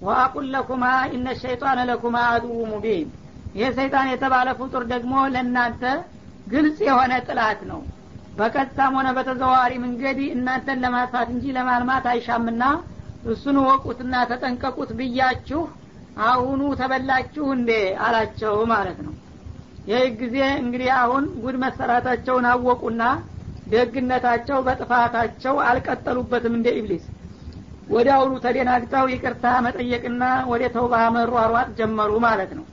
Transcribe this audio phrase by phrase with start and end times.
[0.00, 3.08] ወአቁል ለኩማ ኢነ ሸይጣን ለኩማ አድው ሙቢን
[3.54, 5.82] ይህ ሰይጣን የተባለ ፍጡር ደግሞ ለእናንተ
[6.46, 7.80] ግልጽ የሆነ ጥላት ነው።
[8.38, 12.62] በቀጥታም ሆነ በተዘዋዋሪ መንገድ እናንተን ለማጥፋት እንጂ ለማልማት አይሻምና
[13.30, 15.62] እሱን ወቁትና ተጠንቀቁት ብያችሁ
[16.28, 17.70] አሁኑ ተበላችሁ እንዴ?
[18.04, 19.14] አላቸው ማለት ነው።
[19.90, 23.02] ይህ ጊዜ እንግዲህ አሁን ጉድ መሰራታቸውን አወቁና
[23.72, 27.04] ደግነታቸው በጥፋታቸው አልቀጠሉበትም እንደ ኢብሊስ
[27.95, 32.65] ወደ አሁኑ ተደናግጠው ይቅርታ መጠየቅና ወደ ተውባ መሯሯጥ ጀመሩ ማለት ነው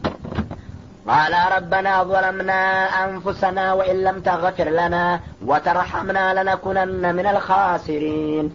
[1.06, 2.60] قال ربنا ظلمنا
[3.04, 5.04] أنفسنا وإن لم تغفر لنا
[5.46, 8.46] وترحمنا لنكونن من الخاسرين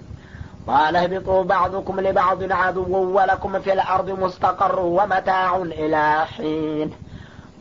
[0.68, 6.88] قال اهبطوا بعضكم لبعض عدو ولكم في الأرض مستقر ومتاع إلى حين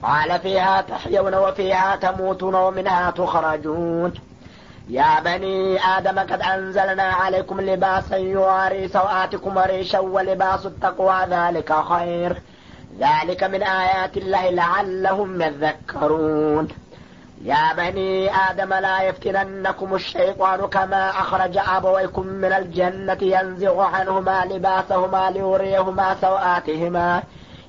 [0.03, 4.11] قال فيها تحيون وفيها تموتون ومنها تخرجون
[4.92, 12.42] يا بني آدم قد أنزلنا عليكم لباسا يواري سوآتكم ريشا ولباس التقوى ذلك خير.
[13.00, 16.68] ذلك من آيات الله لعلهم يذكرون.
[17.44, 26.16] يا بني آدم لا يفتننكم الشيطان كما أخرج أبويكم من الجنة ينزع عنهما لباسهما ليريهما
[26.22, 27.24] سوآتهما.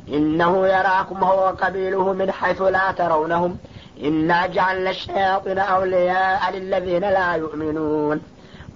[0.09, 3.59] إنه يراكم هو وقبيله من حيث لا ترونهم.
[4.01, 8.21] إنا جعلنا الشياطين أولياء للذين لا يؤمنون.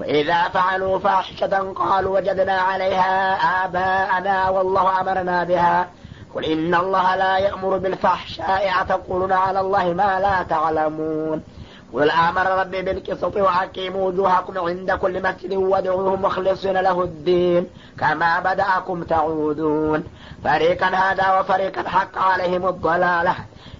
[0.00, 5.88] وإذا فعلوا فاحشة قالوا وجدنا عليها آباءنا والله أمرنا بها.
[6.34, 8.82] قل إن الله لا يأمر بالفحشاء.
[8.82, 11.42] أتقولون على الله ما لا تعلمون.
[11.92, 17.66] قل آمر ربي بالقسط وأقيموا وجوهكم عند كل مسجد وادعوه مخلصين له الدين.
[18.00, 20.04] كما بدأكم تعودون.
[20.44, 23.34] فريقا هذا وفريقا حق عليهم الضلالة.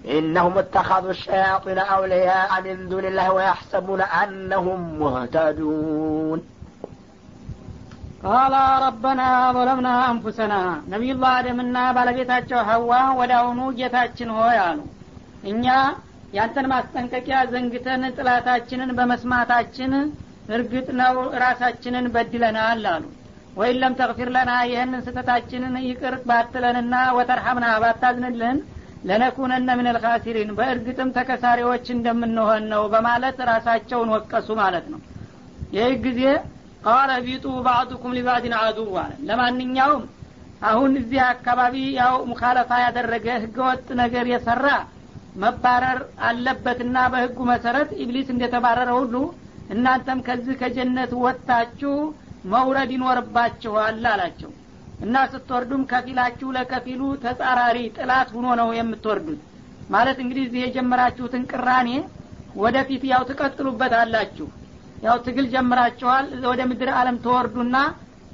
[0.06, 6.38] إنهم اتخذوا الشياطين أولياء من دون الله ويحسبون أنهم مهتدون.
[8.26, 8.54] قال
[8.86, 10.60] ربنا ظلمنا أنفسنا.
[10.92, 12.90] ነቢዩ ላ አደምና ባለቤታቸው ሀዋ
[13.20, 14.78] ወደ አሁኑ ጌታችን ሆይ አሉ።
[15.50, 15.64] እኛ
[16.36, 19.92] ያንተን ማስጠንቀቂያ ዘንግተን ጥላታችንን በመስማታችን
[20.56, 23.04] እርግጥ ነው ራሳችንን በድለናል አሉ።
[23.60, 28.58] ወይለም ለም ለና ይህንን ስተታችንን ይቅር ባትለንና ወተርሐምና ባታዝንልን
[29.04, 35.00] ለነኩነነ ምን ልካሲሪን በእርግጥም ተከሳሪዎች እንደምንሆን ነው በማለት ራሳቸውን ወቀሱ ማለት ነው።
[35.76, 36.22] ይህ ጊዜ
[36.86, 40.04] ቃለ ቢጡ ባዕዱኩም ሊባዕድን አዱ አለ። ለማንኛውም
[40.66, 44.66] አሁን እዚህ አካባቢ ያው ሙካለፋ ያደረገ ህገወጥ ነገር የሰራ
[45.42, 49.14] መባረር አለበትና በህጉ መሰረት ኢብሊስ እንደተባረረ ሁሉ
[49.70, 51.94] እናንተም ከዚህ ከጀነት ወጥታችሁ
[52.52, 54.50] መውረድ ይኖርባችኋል አላቸው
[55.00, 59.40] እና ስትወርዱም ከፊላችሁ ለከፊሉ ተጻራሪ ጥላት ሁኖ ነው የምትወርዱት።
[59.90, 61.90] ማለት እንግዲህ እዚህ የጀመራችሁትን ቅራኔ
[62.62, 64.46] ወደፊት ያው ትቀጥሉበት አላችሁ
[65.04, 67.76] ያው ትግል ጀምራችኋል ወደ ምድር አለም ተወርዱና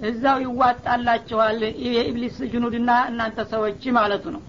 [0.09, 1.59] እዛው ይዋጣላችኋል።
[1.89, 4.43] የኢብሊስ ጅኑድና እናንተ ሰዎች ማለቱ ነው።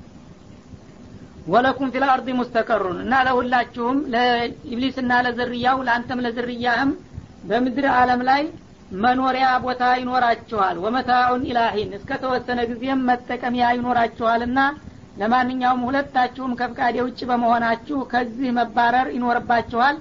[1.47, 6.91] ወለኩም ፊል አርድ ሙስተቀሩን እና ለሁላችሁም ለኢብሊስና ለዝርያው ለአንተም ለዝርያህም
[7.50, 8.44] በምድር አለም ላይ
[9.01, 14.59] መኖሪያ ቦታ ይኖራችኋል ወመታዑን ኢላሂን እስከ ተወሰነ ጊዜም መጠቀሚያ ይኖራችኋልና
[15.21, 19.95] ለማንኛውም ሁለታችሁም ከፍቃዴ ውጭ በመሆናችሁ ከዚህ መባረር ይኖርባችኋል።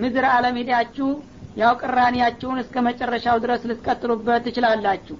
[0.00, 1.08] ምድር አለም ሄዳችሁ
[1.56, 5.16] ያው ቅራኔያችሁን እስከ መጨረሻው ድረስ ልትቀጥሉበት ትችላላችሁ።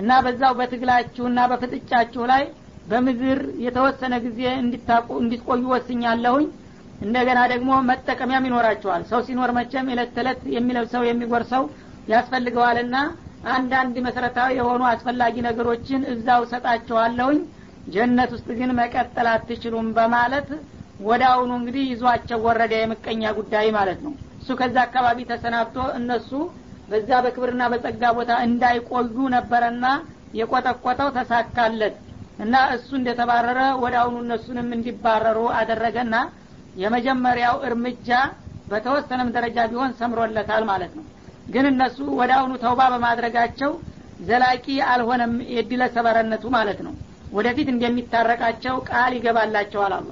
[0.00, 2.44] እና በዛው በትግላችሁና በፍጥጫችሁ ላይ
[2.88, 4.40] በምድር የተወሰነ ጊዜ
[5.20, 6.46] እንዲቆዩ ወስኛለሁኝ።
[7.00, 11.64] እንደገና ደግሞ መጠቀሚያም ይኖራቸዋል። ሰው ሲኖር መቼም እለት ተዕለት የሚለብሰው የሚጎርሰው
[12.08, 12.96] ያስፈልገዋልና
[13.52, 17.40] አንዳንድ መሰረታዊ የሆኑ አስፈላጊ ነገሮችን እዛው ሰጣቸዋለሁኝ
[17.86, 20.48] ጀነት ውስጥ ግን መቀጠል አትችሉም በማለት
[21.28, 26.30] አሁኑ እንግዲህ ይዟቸው ወረደ የምቀኛ ጉዳይ ማለት ነው። እሱ ከዛ አካባቢ ተሰናብቶ እነሱ
[26.88, 29.86] በዛ በክብርና በጸጋ ቦታ እንዳይቆዩ ነበረና
[30.38, 31.96] የቆጠቆጠው ተሳካለት
[32.38, 36.14] እና እሱ እንደተባረረ ወደ አሁኑ እነሱንም እንዲባረሩ አደረገና
[36.74, 38.08] የመጀመሪያው እርምጃ
[38.70, 41.04] በተወሰነም ደረጃ ቢሆን ሰምሮለታል ማለት ነው
[41.46, 43.72] ግን እነሱ ወደ አሁኑ ተውባ በማድረጋቸው
[44.28, 46.94] ዘላቂ አልሆነም የድለ ሰበረነቱ ማለት ነው።
[47.32, 50.10] ወደፊት እንደሚታረቃቸው ቃል ይገባላቸዋል አላ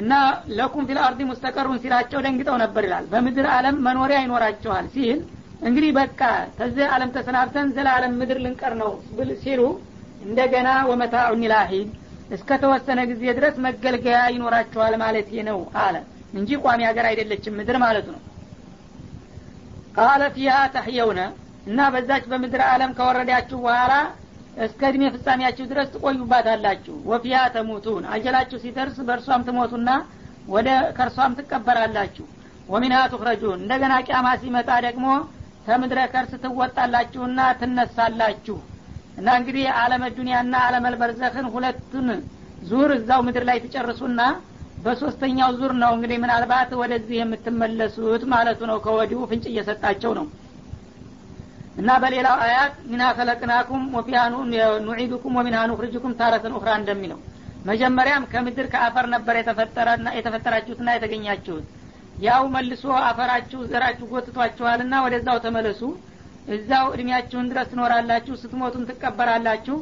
[0.00, 0.12] እና
[0.58, 5.18] ለኩም ፊል አርዲ ሙስተቀሩን ሲላቸው ደንግጠው ነበር ይላል። በምድር አለም መኖሪያ ይኖራቸዋል ሲል
[5.62, 6.20] እንግዲህ በቃ
[6.56, 8.90] ከዚህ አለም ተሰናብተን ዘላለም ምድር ልንቀር ነው
[9.44, 9.60] ሲሉ
[10.24, 11.88] እንደገና ወመታዑን ላሂን
[12.34, 15.96] እስከ ተወሰነ ጊዜ ድረስ መገልገያ ይኖራቸዋል ማለት ነው አለ።
[16.34, 18.22] እንጂ ቋሚ ሀገር አይደለችም ምድር ማለቱ ነው
[19.94, 21.20] ቃለ ፊሃ ተሕየውነ
[21.66, 23.92] እና በዛች በምድር አለም ከወረዳችሁ በኋላ
[24.64, 29.90] እስከ እድሜ ፍጻሜያችሁ ድረስ ትቆዩባታላችሁ። ወፊያ ተሙቱን አጀላችሁ ሲደርስ በእርሷም ትሞቱና
[30.48, 32.26] ወደ ከእርሷም ትቀበራላችሁ።
[32.68, 35.06] ወሚንሃ ቱክረጁን እንደገና ቂያማ ሲመጣ ደግሞ
[35.66, 38.56] ከምድረ ከርስ ትወጣላችሁና ትነሳላችሁ።
[39.18, 42.08] እና እንግዲህ አለመ ዱኒያና አለመል በርዘኽን ሁለቱን
[42.70, 44.20] ዙር እዛው ምድር ላይ ትጨርሱና
[44.84, 50.26] በሶስተኛው ዙር ነው እንግዲህ ምናልባት ወደዚህ የምትመለሱት ማለቱ ነው። ከወዲሁ ፍንጭ እየሰጣቸው ነው።
[51.80, 53.84] እና በሌላው አያት ሚና ከለቅናኩም
[54.86, 57.20] ኑዒዱኩም ወሚንሃ ኑክርጅኩም ታረትን ኡክራ እንደሚለው
[57.64, 59.34] መጀመሪያም ከምድር ከአፈር ነበር
[60.18, 61.66] የተፈጠራችሁትና የተገኛችሁት።
[62.24, 65.80] ያው መልሶ አፈራችሁ ዘራችሁ ጎትቷችኋልና ወደዛው ተመለሱ።
[66.54, 69.76] እዛው እድሜያችሁን ድረስ ትኖራላችሁ ስትሞቱም ትቀበራላችሁ።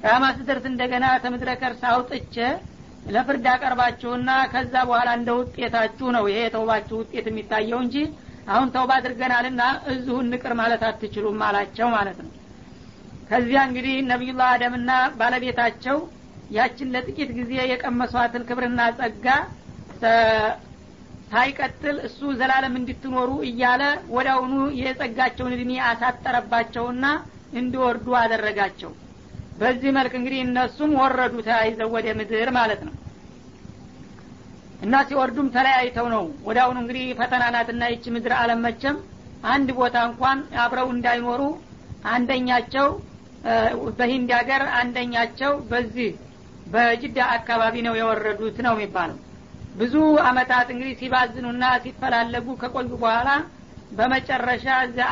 [0.00, 2.36] ቅያማ ስትደርስ እንደገና ተምድረ ከርስ አውጥቼ
[3.06, 7.96] ለፍርድ አቀርባችሁና ከዛ በኋላ እንደ ውጤታችሁ ነው ይሄ የተውባችሁ ውጤት የሚታየው እንጂ
[8.52, 9.62] አሁን ተውባ አድርገናልና
[9.92, 12.30] እዚሁ እንቅር ማለት አትችሉም አላቸው ማለት ነው።
[13.28, 15.98] ከዚያ እንግዲህ ነቢዩላህ አደምና ባለቤታቸው
[16.50, 19.26] ያችን ለጥቂት ጊዜ የቀመሷትን ክብርና ጸጋ
[21.30, 23.82] ሳይቀጥል እሱ ዘላለም እንድትኖሩ እያለ
[24.14, 27.04] ወዳውኑ የጸጋቸውን እድሜ አሳጠረባቸውና
[27.60, 28.90] እንዲወርዱ አደረጋቸው
[29.60, 32.94] በዚህ መልክ እንግዲህ እነሱም ወረዱ ተያይዘው ወደ ምድር ማለት ነው።
[34.82, 38.96] እና ሲወርዱም ተለያይተው ነው። ወደ አሁኑ እንግዲህ ፈተና ናትና ይች ምድር አለም መቸም
[39.52, 41.42] አንድ ቦታ እንኳን አብረው እንዳይኖሩ
[42.12, 42.88] አንደኛቸው
[43.98, 46.10] በሂንድ ሀገር አንደኛቸው በዚህ
[46.72, 49.18] በጅዳ አካባቢ ነው የወረዱት ነው የሚባለው።
[49.74, 49.94] ብዙ
[50.28, 53.30] አመታት እንግዲህ ሲባዝኑና ሲፈላለጉ ከቆዩ በኋላ
[53.98, 55.06] በመጨረሻ እዚያ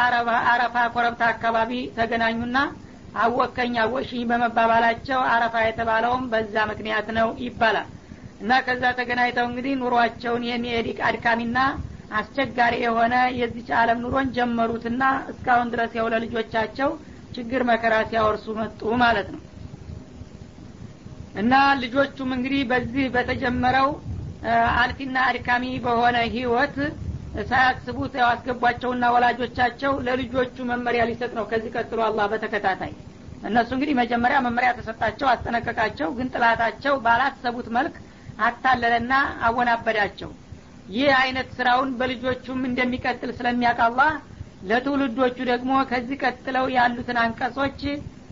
[0.52, 2.58] አረፋ ኮረብታ አካባቢ ተገናኙና
[3.18, 7.88] አወከኝ አወቅሽኝ በመባባላቸው አረፋ የተባለውም በዛ ምክንያት ነው ይባላል።
[8.40, 11.58] እና ከዛ ተገናኝተው እንግዲህ ኑሯቸውን የዲቅ አድካሚና
[12.18, 15.02] አስቸጋሪ የሆነ የዚች አለም ኑሮን ጀመሩትና
[15.32, 16.90] እስካሁን ድረስ የውለ ልጆቻቸው
[17.36, 19.42] ችግር መከራ ሲያወርሱ መጡ ማለት ነው።
[21.34, 21.52] እና
[21.82, 23.88] ልጆቹም እንግዲህ በዚህ በተጀመረው
[24.80, 26.76] አልፊና አድካሚ በሆነ ህይወት
[27.44, 28.28] ሳያስቡት ያው
[29.14, 32.92] ወላጆቻቸው ለልጆቹ መመሪያ ሊሰጥ ነው። ከዚህ ቀጥሎ አላህ በተከታታይ
[33.42, 37.94] እነሱ እንግዲህ መጀመሪያ መመሪያ ተሰጣቸው አስጠነቀቃቸው። ግን ጥላታቸው ባላሰቡት መልክ
[38.40, 39.12] አታለለና
[39.46, 40.30] አወናበዳቸው።
[40.88, 44.12] ይህ አይነት ስራውን በልጆቹም እንደሚቀጥል ስለሚያውቅ አላህ
[44.62, 47.80] ለትውልዶቹ ደግሞ ከዚህ ቀጥለው ያሉትን አንቀጾች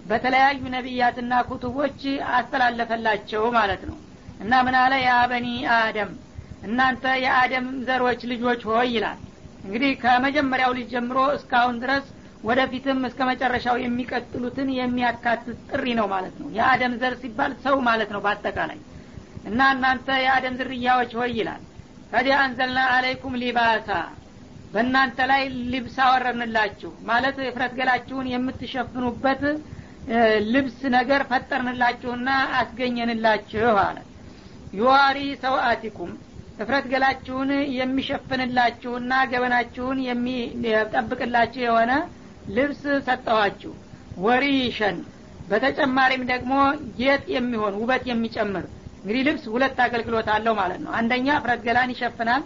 [0.06, 2.00] በተለያዩ ነቢያትና ኩቱቦች
[2.35, 3.97] አስተላለፈላቸው ማለት ነው።
[4.41, 4.95] እና ምን አለ?
[5.05, 5.47] ያ በኒ
[5.77, 6.11] አደም
[6.62, 9.19] እናንተ የአደም ዘሮች ልጆች ሆይ ይላል።
[9.64, 12.05] እንግዲህ ከመጀመሪያው ልጅ ጀምሮ እስካሁን ድረስ
[12.44, 18.20] ወደፊትም እስከ መጨረሻው የሚቀጥሉትን የሚያካትት ጥሪ ነው ማለት ነው። የአደም ዘር ሲባል ሰው ማለት ነው
[18.25, 18.78] በአጠቃላይ።
[19.49, 21.62] እና እናንተ የአደም ዝርያዎች ሆይ ይላል።
[22.12, 23.88] ከዲ አንዘልና አለይኩም ሊባሳ
[24.72, 29.43] በእናንተ ላይ ልብስ አወረንላችሁ ማለት እፍረት ገላችሁን የምትሸፍኑበት
[30.52, 32.28] ልብስ ነገር ፈጠርንላችሁና
[32.61, 33.99] አስገኘንላችሁ አለ።
[34.78, 36.11] ዩዋሪ ሰውአቲኩም
[36.58, 41.93] እፍረት ገላችሁን የሚሸፍንላችሁና ገበናችሁን የሚጠብቅላችሁ የሆነ
[42.56, 43.72] ልብስ ሰጠኋችሁ
[44.25, 44.96] ወሪሸን
[45.50, 46.55] በተጨማሪም ደግሞ
[46.99, 48.64] ጌጥ የሚሆን ውበት የሚጨምር
[49.00, 52.43] እንግዲህ ልብስ ሁለት አገልግሎት አለው ማለት ነው። አንደኛ እፍረት ገላን ይሸፍናል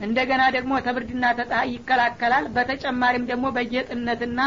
[0.00, 4.40] እንደገና ደግሞ ተብርድና ተፀሐይ ይከላከላል። በተጨማሪም ደግሞ በጌጥነትና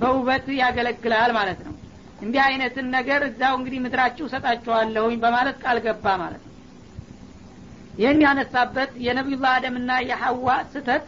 [0.00, 1.74] በውበት ያገለግላል ማለት ነው።
[2.22, 6.51] እንዲህ አይነትን ነገር እዛው እንግዲህ ምድራችሁ ሰጣችኋለሁኝ በማለት ቃል ገባ ማለት ነው
[7.92, 11.04] ይህን ያነሳበት የነቢዩላህ አደምና የሐዋ ስተት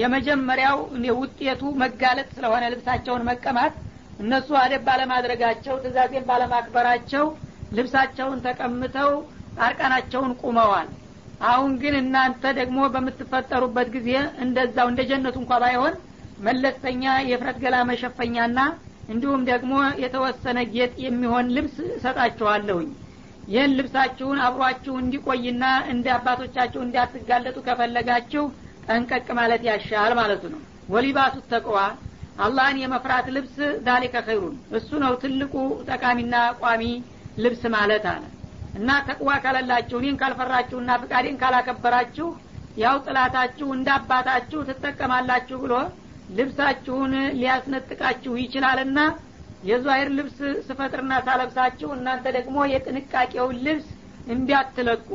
[0.00, 0.78] የመጀመሪያው
[1.20, 3.74] ውጤቱ መጋለጥ ስለሆነ ልብሳቸውን መቀማት
[4.20, 7.24] እነሱ አደብ ባለማድረጋቸው ትእዛዜን ባለማክበራቸው
[7.76, 9.10] ልብሳቸውን ተቀምተው
[9.66, 10.88] አርቃናቸውን ቁመዋል።
[11.48, 14.10] አሁን ግን እናንተ ደግሞ በምትፈጠሩበት ጊዜ
[14.44, 15.94] እንደዛው እንደ ጀነቱ እንኳ ባይሆን
[16.46, 18.58] መለስተኛ የፍረት ገላ መሸፈኛና
[19.12, 19.72] እንዲሁም ደግሞ
[20.02, 22.90] የተወሰነ ጌጥ የሚሆን ልብስ እሰጣችኋለሁኝ
[23.48, 28.44] ይህን ልብሳችሁን አብሯችሁ እንዲቆይና እንደ አባቶቻችሁ እንዳትጋለጡ ከፈለጋችሁ
[28.86, 31.76] ጠንቀቅ ማለት ያሻል ማለቱ ነው። ወሊባሱ ተቅዋ
[32.44, 35.54] አላህን የመፍራት ልብስ ዛሊከ ኸይሩን እሱ ነው ትልቁ
[35.90, 36.82] ጠቃሚና ቋሚ
[37.44, 38.24] ልብስ ማለት አለ።
[38.78, 42.28] እና ተቅዋ ካለላችሁ እኔን ካልፈራችሁና ፍቃዴን ካላከበራችሁ
[42.82, 45.74] ያው ጥላታችሁ እንደ አባታችሁ ትጠቀማላችሁ ብሎ
[46.38, 48.98] ልብሳችሁን ሊያስነጥቃችሁ ይችላልና
[49.64, 53.86] የዛሂር ልብስ ስፈጥርና ሳለብሳችሁ እናንተ ደግሞ የጥንቃቄውን ልብስ
[54.34, 55.08] እንዲያትለቁ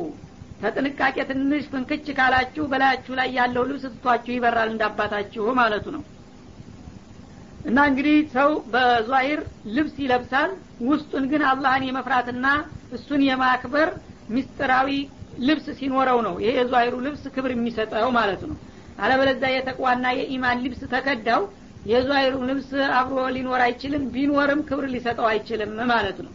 [0.62, 6.02] ከጥንቃቄ ትንሽ ፍንክች ካላችሁ በላያችሁ ላይ ያለው ልብስ ትቷችሁ ይበራል እንዳባታችሁ ማለቱ ነው።
[7.64, 9.40] እና እንግዲህ ሰው በዛሂር
[9.76, 10.50] ልብስ ይለብሳል።
[10.88, 12.46] ውስጡን ግን አላህን የመፍራትና
[12.96, 13.88] እሱን የማክበር
[14.34, 14.90] ምስጢራዊ
[15.48, 18.56] ልብስ ሲኖረው ነው ይሄ የዛሂሩ ልብስ ክብር የሚሰጠው ማለት ነው።
[18.98, 21.42] አለበለዛ የተቅዋና የኢማን ልብስ ተከዳው
[21.84, 26.32] የዛሂሩ ልብስ አብሮ ሊኖር አይችልም ቢኖርም ክብር ሊሰጠው አይችልም ማለት ነው።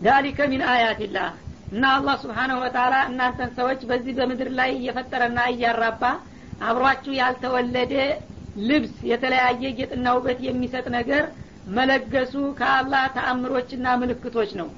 [0.00, 1.28] ዳሊከ ሚን አያትላህ
[1.72, 6.02] እና አላህ ስብሓናሁ ወተላ እናንተን ሰዎች በዚህ በምድር ላይ እየፈጠረና እያራባ
[6.62, 7.94] አብሯችሁ ያልተወለደ
[8.68, 11.24] ልብስ የተለያየ ጌጥና ውበት የሚሰጥ ነገር
[11.76, 14.68] መለገሱ ከአላህ ተአምሮችና ምልክቶች ነው።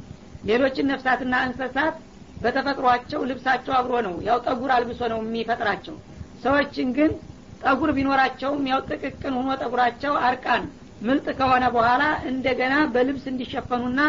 [0.44, 1.96] ሌሎችን ነፍሳትና እንስሳት
[2.40, 5.96] በተፈጥሯቸው ልብሳቸው አብሮ ነው ያው ጠጉር አልብሶ ነው የሚፈጥራቸው።
[6.44, 7.12] ሰዎችን ግን
[7.60, 10.64] ጠጉር ቢኖራቸውም ያው ጥቅቅን ሆኖ ጠጉራቸው አርቃን
[11.00, 14.00] ምልጥ ከሆነ በኋላ እንደገና በልብስ እንዲሸፈኑና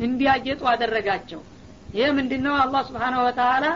[0.00, 1.40] እንዲያጌጡ አደረጋቸው።
[1.94, 3.66] ይህ ምንድን ነው አላህ ስብሓናሁ ወተላ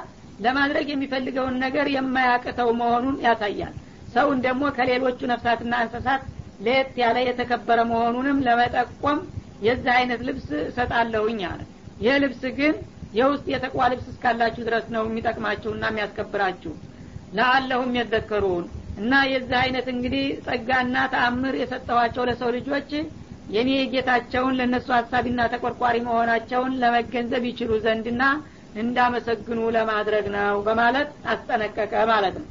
[0.40, 3.74] ለማድረግ የሚፈልገውን ነገር የማያቅተው መሆኑን ያሳያል።
[4.14, 6.22] ሰውን ደግሞ ከሌሎቹ ነፍሳትና እንስሳት
[6.60, 9.18] ለየት ያለ የተከበረ መሆኑንም ለመጠቆም
[9.66, 11.60] የዚህ አይነት ልብስ እሰጣለሁኝ አለ።
[12.00, 12.74] ይህ ልብስ ግን
[13.18, 16.72] የውስጥ የተቋ ልብስ እስካላችሁ ድረስ ነው የሚጠቅማችሁና የሚያስከብራችሁ።
[17.36, 18.66] ለአለሁም የዘከሩን
[19.00, 22.90] እና የዚህ አይነት እንግዲህ ጸጋና ተአምር የሰጠኋቸው ለሰው ልጆች
[23.54, 28.22] የኔ ጌታቸውን ለእነሱ ሀሳቢና ተቆርቋሪ መሆናቸውን ለመገንዘብ ይችሉ ዘንድና
[28.80, 32.48] እንዳመሰግኑ ለማድረግ ነው በማለት አስጠነቀቀ ማለት ነው።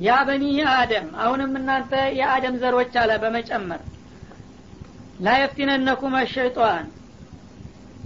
[0.00, 3.80] ያ በኒ አደም አሁንም እናንተ የአደም ዘሮች አለ በመጨመር።
[5.20, 6.84] ላየፍቲነነኩም ሸይጣን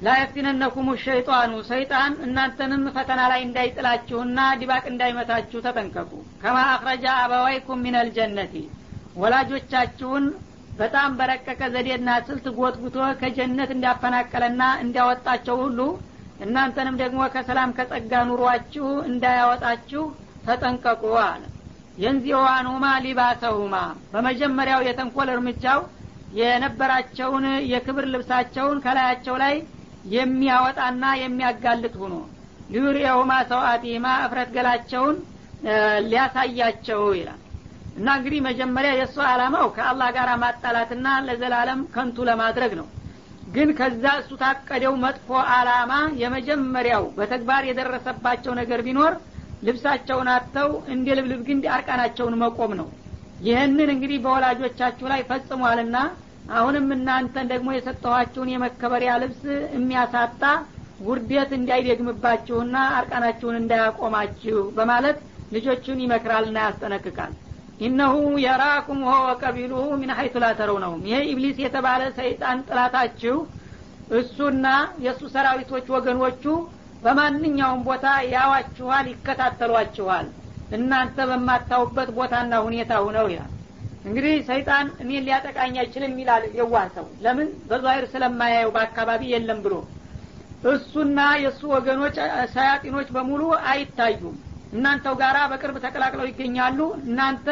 [0.02, 6.10] ላየፍቲነነኩም ሸይጣኑ ሰይጣን እናንተንም ፈተና ላይ እንዳይጥላችሁና ዲባቅ እንዳይመታችሁ ተጠንቀቁ።
[6.42, 8.54] ከማ አክረጃ አበዋይኩም ሚነል ጀነቲ።
[9.22, 10.24] ወላጆቻችሁን
[10.78, 15.78] በጣም በረቀቀ ዘዴና ስልት ጎትጉቶ ከጀነት እንዲያፈናቀለና እንዲያወጣቸው ሁሉ
[16.44, 20.04] እናንተንም ደግሞ ከሰላም ከጸጋ ኑሯችሁ እንዳያወጣችሁ
[20.46, 21.42] ተጠንቀቁ አለ።
[21.98, 23.74] የንዚዋኑማ ሊባሰሁማ።
[24.12, 25.80] በመጀመሪያው የተንኮል እርምጃው
[26.38, 29.54] የነበራቸውን የክብር ልብሳቸውን ከላያቸው ላይ
[30.12, 32.14] የሚያወጣና የሚያጋልጥ ሁኖ
[32.72, 35.16] ሊዩሪየሁማ ሰውአቲማ እፍረት ገላቸውን
[36.06, 37.38] ሊያሳያቸው ይላል።
[37.96, 42.86] እና እንግዲህ መጀመሪያ የእሱ አላማው ከአላህ ጋር ማጣላትና ለዘላለም ከንቱ ለማድረግ ነው።
[43.54, 45.92] ግን ከዛ እሱ ታቀደው መጥፎ አላማ
[46.22, 49.14] የመጀመሪያው በተግባር የደረሰባቸው ነገር ቢኖር
[49.66, 52.88] ልብሳቸውን አጥተው እንደ ልብልብ ግንድ አርቃናቸውን መቆም ነው።
[53.46, 55.96] ይህንን እንግዲህ በወላጆቻችሁ ላይ ፈጽሟልና
[56.52, 59.42] አሁንም እናንተን ደግሞ የሰጠኋችሁን የመከበሪያ ልብስ
[59.76, 60.42] የሚያሳጣ
[61.00, 65.16] ውርደት እንዳይደግምባችሁና አርቃናችሁን እንዳያቆማችሁ በማለት
[65.52, 67.32] ልጆቹን ይመክራልና ያስጠነቅቃል።
[67.80, 73.36] ኢነሁ የራኩም ሆ ወቀቢሉሁ ሚን ሀይቱ ላተረውነውም ይሄ ኢብሊስ የተባለ ሰይጣን ጥላታችሁ
[74.18, 74.66] እሱና
[75.04, 76.44] የእሱ ሰራዊቶች ወገኖቹ
[77.04, 80.26] በማንኛውም ቦታ ያዋችኋል ይከታተሏችኋል።
[80.76, 83.51] እናንተ በማታውበት ቦታና ሁኔታ ሁነው ይላል
[84.04, 87.48] እንግዲህ ሰይጣን እኔን ሊያጠቃኝ አይችልም ይላል የዋህ ሰው። ለምን?
[87.68, 89.74] በዛሂር ስለማያየው በአካባቢ የለም ብሎ።
[90.70, 92.16] እሱና የእሱ ወገኖች
[92.54, 94.36] ሰያጢኖች በሙሉ አይታዩም።
[94.72, 97.46] እናንተው ጋራ በቅርብ ተቀላቅለው ይገኛሉ። እናንተ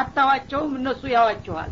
[0.00, 1.70] አታዋቸውም እነሱ ያዋችኋል።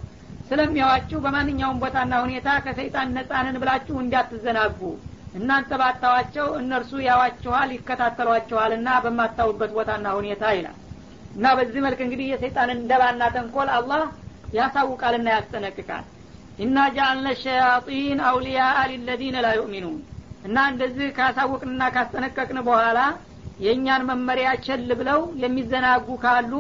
[0.49, 4.81] ስለሚያዋችሁ በማንኛውም ቦታና ሁኔታ ከሰይጣን ነጻንን ብላችሁ እንዳትዘናጉ።
[5.39, 10.77] እናንተ ባታዋቸው እነርሱ ያዋችኋል ይከታተሏችኋልና በማታውበት ቦታና ሁኔታ ይላል
[11.39, 14.01] እና በዚህ መልክ እንግዲህ የሰይጣንን እንደባና ተንኮል አላህ
[14.53, 16.05] ያሳውቃልና ያስጠነቅቃል።
[16.59, 19.99] ኢና ጃአልነ ሸያጢን አውሊያ ሊለዚነ ላ ዩእሚኑን።
[20.45, 22.99] እና እንደዚህ ካሳውቅንና ካስጠነቀቅን በኋላ
[23.59, 26.53] የእኛን መመሪያ ቸል ብለው የሚዘናጉ ካሉ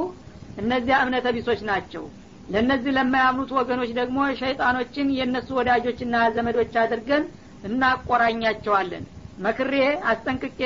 [0.62, 2.04] እነዚያ እምነተ ቢሶች ናቸው።
[2.48, 7.24] ለእነዚህ ለማያምኑት ወገኖች ደግሞ ሸይጣኖችን የእነሱ ወዳጆችና ዘመዶች አድርገን
[7.68, 9.04] እናቆራኛቸዋለን።
[9.38, 9.74] መክሬ
[10.10, 10.60] አስጠንቅቄ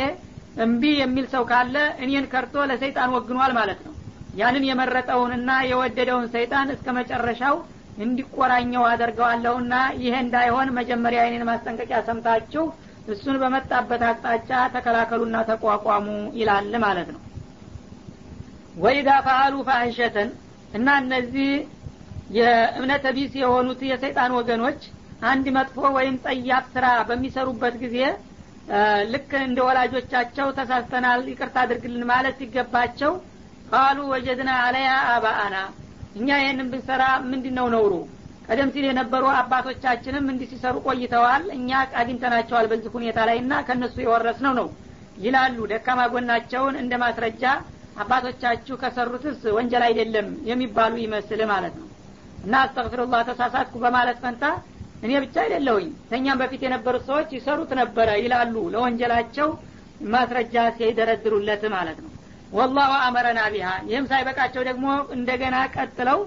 [0.59, 3.93] እምቢ የሚል ሰው ካለ እኔን ከርቶ ለሰይጣን ወግኗል ማለት ነው
[4.33, 7.57] ያንን የመረጠውንና የወደደውን ሰይጣን እስከ መጨረሻው
[8.03, 12.65] እንዲቆራኘው አደርገዋለሁና ይሄ እንዳይሆን መጀመሪያ የኔን ማስጠንቀቂያ ሰምታችሁ
[13.13, 16.07] እሱን በመጣበት አቅጣጫ ተከላከሉና ተቋቋሙ
[16.39, 17.21] ይላል ማለት ነው።
[18.83, 20.29] ወኢዛ ፈአሉ ፋህሸተን
[20.79, 21.51] እና እነዚህ
[22.37, 24.81] የእምነተ ቢስ የሆኑት የሰይጣን ወገኖች
[25.31, 27.99] አንድ መጥፎ ወይም ጸያፍ ስራ በሚሰሩበት ጊዜ
[29.13, 33.13] ልክ እንደ ወላጆቻቸው ተሳስተናል ይቅርታ አድርግልን ማለት ሲገባቸው
[33.73, 35.57] ቃሉ ወጀድና አለያ አባአና።
[36.15, 37.93] እኛ ይህንን ብንሰራ ምንድን ነው ነውሩ?
[38.47, 44.55] ቀደም ሲል የነበሩ አባቶቻችንም እንዲህ ሲሰሩ ቆይተዋል። እኛ አግኝተናቸዋል በዚህ ሁኔታ ላይ እና ከእነሱ የወረስነው
[44.61, 44.69] ነው
[45.19, 47.45] ይላሉ። ደካማ ጎናቸውን እንደ ማስረጃ
[48.03, 51.89] አባቶቻችሁ ከሰሩትስ ወንጀል አይደለም የሚባሉ ይመስል ማለት ነው።
[52.45, 54.45] እና አስተግፊሩላህ ተሳሳትኩ በማለት ፈንታ
[55.05, 59.49] እኔ ብቻ አይደለሁኝ ተኛም በፊት የነበሩት ሰዎች ይሰሩት ነበረ ይላሉ። ለወንጀላቸው
[60.15, 62.12] ማስረጃ ሲደረድሩለት ማለት ነው
[62.53, 66.19] ወላሁ አመረና ቢሃ። ይህም ሳይበቃቸው ደግሞ እንደገና ቀጥለው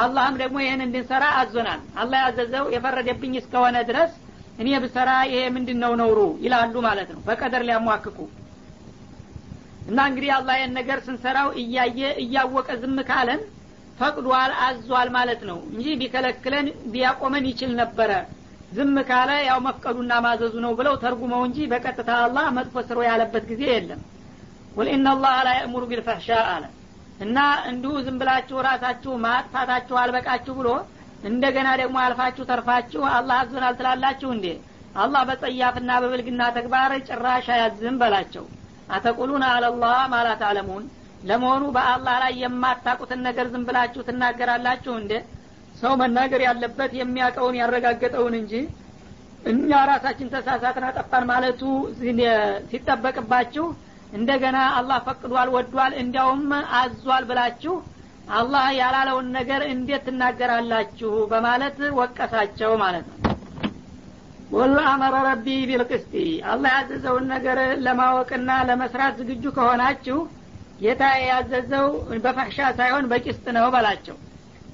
[0.00, 4.12] አላህም ደግሞ ይህን እንድንሰራ አዞናል። አላህ ያዘዘው የፈረደብኝ እስከሆነ ድረስ
[4.58, 8.18] እኔ ብሰራ ይሄ ምንድን ነው ነውሩ ይላሉ ማለት ነው። በቀደር ሊያሟክኩ።
[9.88, 13.40] እና እንግዲህ አላህ ይህን ነገር ስንሰራው እያየ እያወቀ ዝም ካለን
[14.00, 18.12] ፈቅዷል አዟል ማለት ነው እንጂ ቢከለክለን ቢያቆመን ይችል ነበረ።
[18.72, 23.62] ዝም ካለ ያው መፍቀዱና ማዘዙ ነው ብለው ተርጉመው እንጂ በቀጥታ አላህ መጥፎ ስሮ ያለበት ጊዜ
[23.72, 24.00] የለም
[24.70, 26.64] ቁል ኢናላህ ላ የእሙሩ ቢልፈሕሻ አለ
[27.20, 27.38] እና
[27.70, 30.68] እንዲሁ ዝም ብላችሁ ራሳችሁ ማጥፋታችሁ አልበቃችሁ ብሎ
[31.24, 34.46] እንደገና ደግሞ አልፋችሁ ተርፋችሁ አላህ አዞናል ትላላችሁ እንዴ?
[34.96, 38.44] አላህ በጸያፍና በብልግና ተግባር ጭራሽ አያዝም በላቸው።
[38.90, 40.84] አተቁሉን አለላህ ማላት አለሙን
[41.22, 45.12] ለመሆኑ በአላህ ላይ የማታቁትን ነገር ዝም ብላችሁ ትናገራላችሁ እንዴ?
[45.80, 48.54] ሰው መናገር ያለበት የሚያውቀውን ያረጋገጠውን እንጂ
[49.50, 51.60] እኛ ራሳችን ተሳሳትን አጠፋን ማለቱ
[52.70, 53.66] ሲጠበቅባችሁ
[54.12, 56.44] እንደገና አላህ ፈቅዷል ወዷል እንዲያውም
[56.76, 57.74] አዟል ብላችሁ
[58.32, 63.16] አላህ ያላለውን ነገር እንዴት ትናገራላችሁ በማለት ወቀሳቸው ማለት ነው።
[64.52, 66.14] ወላ አመረ ረቢ ቢልቅስቲ
[66.52, 70.18] አላህ ያዘዘውን ነገር ለማወቅና ለመስራት ዝግጁ ከሆናችሁ
[70.80, 71.86] ጌታ ያዘዘው
[72.24, 74.16] በፈሕሻ ሳይሆን በቂስጥ ነው በላቸው።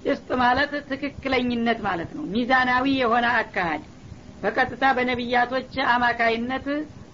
[0.04, 3.84] ቂስጥ ማለት ትክክለኝነት ማለት ነው። ሚዛናዊ የሆነ አካሃድ
[4.42, 6.66] በቀጥታ በነቢያቶች አማካይነት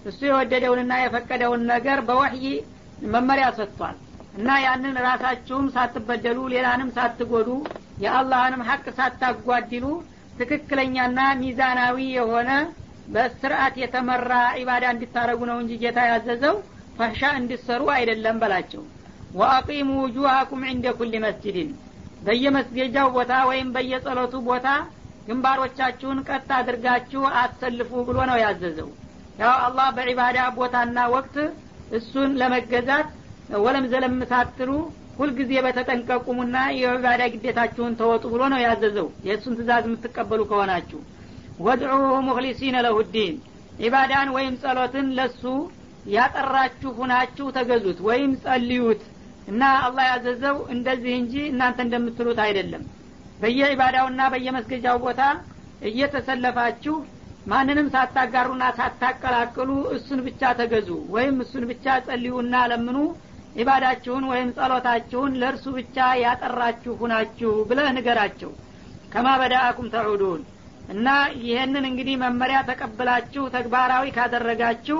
[0.05, 2.45] እሱ የወደደውንና የፈቀደውን ነገር በወህይ
[3.07, 3.97] መመሪያ ሰጥቷል።
[4.33, 7.49] እና ያንን ራሳችሁም ሳትበደሉ ሌላንም ሳትጎዱ
[8.03, 9.85] የአላህንም ሀቅ ሳታጓድሉ
[10.39, 12.51] ትክክለኛና ሚዛናዊ የሆነ
[13.07, 16.55] በስርዓት የተመራ ኢባዳ እንዲታረጉ ነው እንጂ ጌታ ያዘዘው
[16.97, 18.83] ፈሻ እንዲሰሩ አይደለም በላቸው።
[19.31, 21.69] ወአቂሙ ውጁሃኩም ዕንደ ኩል መስጅድን
[22.21, 24.67] በየመስገጃው ቦታ ወይም በየጸሎቱ ቦታ
[25.27, 28.89] ግንባሮቻችሁን ቀጥ አድርጋችሁ አሰልፉ ብሎ ነው ያዘዘው
[29.35, 31.35] ያው አላህ በዒባዳ ቦታና ወቅት
[31.97, 33.07] እሱን ለመገዛት
[33.63, 34.69] ወለም ዘለም ሳትሉ
[35.17, 40.99] ሁልጊዜ በተጠንቀቁሙና የዒባዳ ግዴታችሁን ተወጡ ብሎ ነው ያዘዘው። የእሱን ትእዛዝ የምትቀበሉ ከሆናችሁ
[41.59, 43.35] ወድዑሁ ሙክሊሲነ ለሁዲን
[43.79, 45.43] ዒባዳን ወይም ጸሎትን ለሱ
[46.13, 49.03] ያጠራችሁ ሁናችሁ ተገዙት ወይም ጸልዩት
[49.47, 52.83] እና አላህ ያዘዘው እንደዚህ እንጂ እናንተ እንደምትሉት አይደለም።
[53.41, 55.21] በየዒባዳውና በየመስገጃው ቦታ
[55.89, 56.95] እየተሰለፋችሁ
[57.45, 62.97] ማንንም ሳታጋሩና ሳታቀላቅሉ እሱን ብቻ ተገዙ ወይም እሱን ብቻ ጸልዩና ለምኑ
[63.55, 68.51] ኢባዳችሁን ወይም ጸሎታችሁን ለእርሱ ብቻ ያጠራችሁ ሁናችሁ ብለህ ንገራቸው።
[69.13, 70.41] ከማ በዳአኩም ተዑዱን።
[70.89, 71.07] እና
[71.43, 74.97] ይህንን እንግዲህ መመሪያ ተቀብላችሁ ተግባራዊ ካደረጋችሁ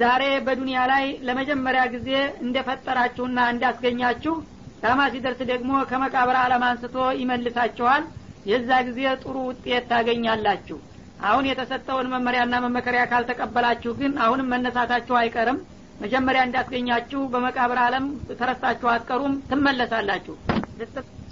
[0.00, 2.10] ዛሬ በዱንያ ላይ ለመጀመሪያ ጊዜ
[2.44, 4.34] እንደፈጠራችሁና እንዳስገኛችሁ
[4.82, 8.02] ዳማ ሲደርስ ደግሞ ከመቃብር አለም አንስቶ ይመልሳችኋል።
[8.46, 10.78] የዛ ጊዜ ጥሩ ውጤት ታገኛላችሁ
[11.24, 15.58] አሁን የተሰጠውን መመሪያና መመከሪያ ካልተቀበላችሁ ግን አሁንም መነሳታችሁ አይቀርም።
[16.00, 20.34] መጀመሪያ እንዳስገኛችሁ በመቃብር አለም ተረስታችሁ አትቀሩም ትመለሳላችሁ።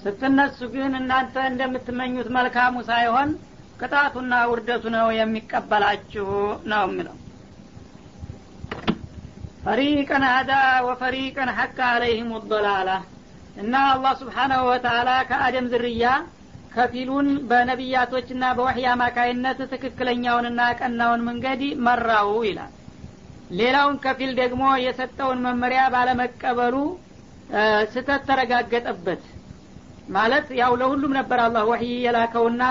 [0.03, 3.31] ስትነሱ ግን እናንተ እንደምትመኙት መልካሙ ሳይሆን
[3.81, 6.29] ቅጣቱና ውርደቱ ነው የሚቀበላችሁ
[6.73, 7.17] ነው የሚለው።
[9.65, 10.53] ፈሪቀን ሀዳ
[10.87, 12.91] ወፈሪቀን ሐቅ አለይህም ዶላላ።
[13.57, 16.05] እና አላህ ስብሓናሁ ወተላ ከአደም ዝርያ
[16.73, 22.73] ከፊሉን በነቢያቶችና በወህይ አማካይነት ትክክለኛውንና ቀናውን መንገድ መራው ይላል።
[23.51, 26.77] ሌላውን ከፊል ደግሞ የሰጠውን መመሪያ ባለመቀበሉ
[27.93, 29.23] ስተት ተረጋገጠበት
[30.09, 32.63] ማለት ያው ለሁሉም ነበር አላህ ወህይ የላከውና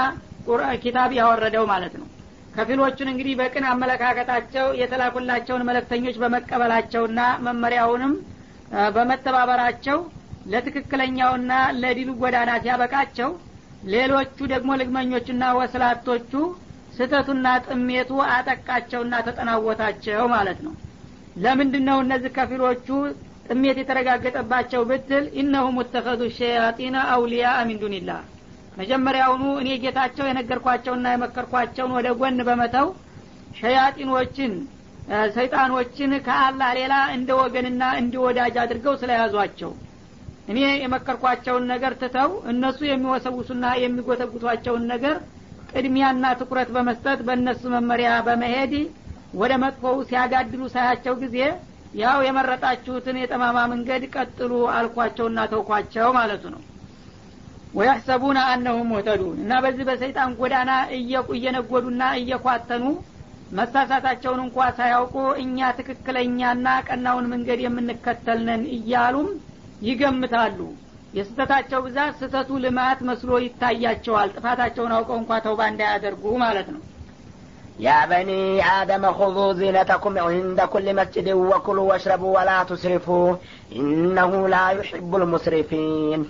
[0.83, 2.07] ኪታብ ያወረደው ማለት ነው።
[2.55, 8.13] ከፊሎቹን እንግዲህ በቅን አመለካከታቸው የተላኩላቸውን መለክተኞች በመቀበላቸውና መመሪያውንም
[8.95, 9.99] በመተባበራቸው
[10.45, 13.29] ለትክክለኛውና ለዲሉ ጎዳና ሲያበቃቸው
[13.89, 16.31] ሌሎቹ ደግሞ ልግመኞቹና ወስላቶቹ
[16.95, 20.73] ስተቱና ጥሜቱ አጠቃቸውና ተጠናወታቸው ማለት ነው።
[21.35, 22.87] ለምንድን ነው እነዚህ ከፊሎቹ
[23.47, 28.21] ጥሜት የተረጋገጠባቸው ብትል ኢነሁ ሙተኸዙ ሸያጢነ አውሊያ ሚን ዱኒላህ።
[28.77, 32.87] መጀመሪያውኑ እኔ ጌታቸው የነገርኳቸውና የመከርኳቸውን ወደ ጎን በመተው
[33.59, 34.53] ሸያጢኖችን
[35.35, 39.71] ሰይጣኖችን ከአላህ ሌላ እንደ ወገንና እንደ ወዳጅ አድርገው ስለያዟቸው
[40.51, 45.17] እኔ የመከርኳቸውን ነገር ትተው እነሱ የሚወሰውሱና የሚጎተጉቷቸውን ነገር
[45.71, 48.73] ቅድሚያና ትኩረት በመስጠት በእነሱ መመሪያ በመሄድ
[49.33, 51.37] ወደ መጥፎው ሲያጋድሉ ሳያቸው ጊዜ
[51.95, 56.61] ያው የመረጣችሁትን የጠማማ መንገድ ቀጥሉ አልኳቸውና ተውኳቸው ማለቱ ነው።
[57.73, 60.71] ወያሕሰቡነ አነሁም ሙህተዱን እና በዚህ በሰይጣን ጎዳና
[61.35, 62.85] እየነጎዱና እየኳተኑ
[63.51, 69.29] መሳሳታቸውን እንኳ ሳያውቁ እኛ ትክክለኛና ቀናውን መንገድ የምንከተልነን እያሉም
[69.88, 70.58] ይገምታሉ
[71.18, 76.82] የስተታቸው ብዛት ስተቱ ልማት መስሎ ይታያቸዋል ጥፋታቸውን አውቀው እንኳ ተውባ እንዳያደርጉ ማለት ነው
[77.80, 83.36] يا بني آدم خذوا زينتكم عند كل مسجد وكلوا واشربوا ولا تسرفوا
[83.72, 86.20] إنه لا يحب المسرفين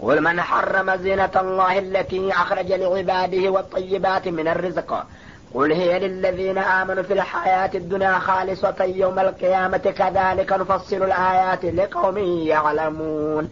[0.00, 4.90] قل من حرم زينة الله التي أخرج لعباده والطيبات من الرزق
[5.53, 13.49] قل هي للذين آمنوا في الحياة الدنيا خالصة يوم القيامة كذلك نفصل الآيات لقوم يعلمون.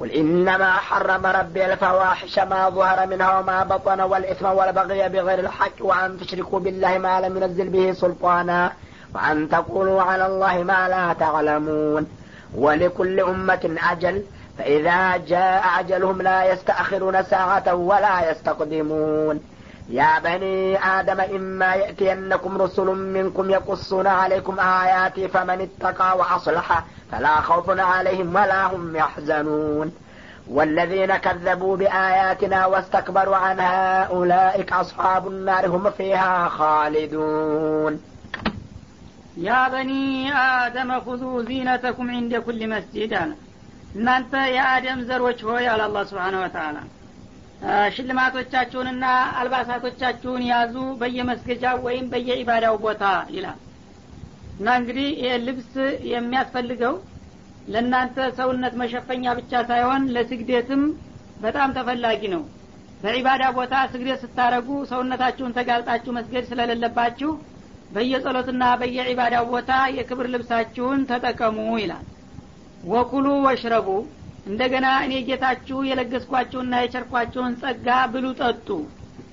[0.00, 6.18] قل إنما حرم ربي الفواحش ما ظهر منها وما بطن والإثم والبغي بغير الحق وأن
[6.18, 8.72] تشركوا بالله ما لم ينزل به سلطانا
[9.14, 12.06] وأن تقولوا على الله ما لا تعلمون.
[12.54, 14.22] ولكل أمة أجل
[14.58, 19.53] فإذا جاء أجلهم لا يستأخرون ساعة ولا يستقدمون.
[19.89, 27.79] يا بني آدم إما يأتينكم رسل منكم يقصون عليكم آياتي فمن اتقى وأصلح فلا خوف
[27.79, 29.91] عليهم ولا هم يحزنون
[30.47, 37.95] والذين كذبوا بآياتنا واستكبروا عنها أولئك أصحاب النار هم فيها خالدون
[39.47, 39.91] ያ በኒ
[40.39, 43.31] አደመ ሁዙ ዚነተኩም ዕንደ ኩል መስጂድ አለ
[43.97, 46.77] እናንተ የአደም ዘሮች ሆይ አለ አላ ስብሓን ወተላ
[47.94, 49.04] ሽልማቶቻችሁንና
[49.40, 53.04] አልባሳቶቻችሁን ያዙ በየመስገጃው ወይም በየኢባዳው ቦታ
[53.36, 53.58] ይላል።
[54.58, 55.72] እና እንግዲህ ይህ ልብስ
[56.10, 56.94] የሚያስፈልገው
[57.68, 60.82] ለእናንተ ሰውነት መሸፈኛ ብቻ ሳይሆን ለስግደትም
[61.40, 62.42] በጣም ተፈላጊ ነው።
[63.00, 67.30] በዒባዳ ቦታ ስግደት ስታረጉ ሰውነታችሁን ተጋልጣችሁ መስገድ ስለሌለባችሁ
[67.90, 72.04] በየጸሎትና በየዒባዳው ቦታ የክብር ልብሳችሁን ተጠቀሙ ይላል።
[72.84, 73.88] ወኩሉ ወሽረቡ
[74.46, 78.68] እንደገና እኔ ጌታችሁ የለገስኳችሁና የቸርኳችሁን ጸጋ ብሉ ጠጡ።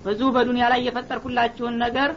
[0.05, 2.11] ብዙ በዱንያ ላይ የፈጠርኩላችሁን ነገር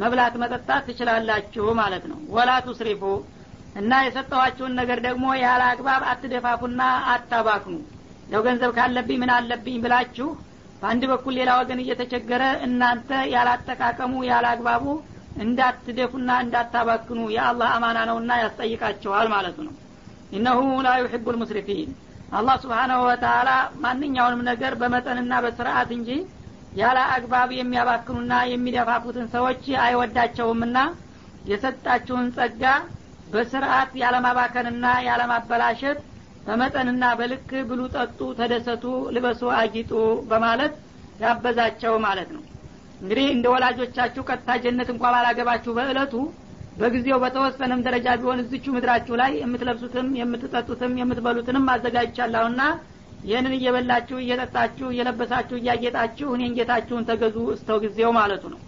[0.00, 3.02] መብላት መጠጣት ትችላላችሁ ማለት ነው። ወላ ቱስሪፉ
[3.80, 6.82] እና የሰጠኋችሁን ነገር ደግሞ ያለ አግባብ አትደፋፉና
[7.12, 7.76] አታባክኑ።
[8.32, 10.28] ያው ገንዘብ ካለብኝ ምን አለብኝ ብላችሁ
[10.82, 14.84] በአንድ በኩል ሌላ ወገን እየተቸገረ እናንተ ያላጠቃቀሙ ያለ አግባቡ
[15.44, 19.74] እንዳትደፉና እንዳታባክኑ የአላህ አማና ነውና ያስጠይቃችኋል ማለቱ ነው።
[20.32, 21.90] ኢነሁ ላ ዩሕቡ ልሙስሪፊን
[22.32, 23.50] አላህ ስብሓናሁ ወተላ
[23.84, 26.10] ማንኛውንም ነገር በመጠንና በስርአት እንጂ
[26.72, 30.78] ያለ አግባብ የሚያባክኑና የሚደፋፉትን ሰዎች አይወዳቸውምና
[31.44, 32.62] የሰጣችሁን ጸጋ
[33.32, 35.98] በስርአት ያለማባከንና ያለማበላሸት
[36.46, 39.92] በመጠንና በልክ ብሉ ጠጡ ተደሰቱ ልበሱ አጊጡ
[40.30, 40.72] በማለት
[41.20, 42.42] ያበዛቸው ማለት ነው።
[43.00, 46.14] እንግዲህ እንደ ወላጆቻችሁ ቀጥታ ጀነት እንኳ ባላገባችሁ በእለቱ
[46.76, 52.62] በጊዜው በተወሰነም ደረጃ ቢሆን እዝቹ ምድራችሁ ላይ የምትለብሱትም የምትጠጡትም የምትበሉትንም አዘጋጅቻለሁና
[53.24, 58.60] ይህንን እየበላችሁ እየጠጣችሁ እየለበሳችሁ እያጌጣችሁ እኔን ጌታችሁን ተገዙ እስተው ጊዜው ማለቱ ነው።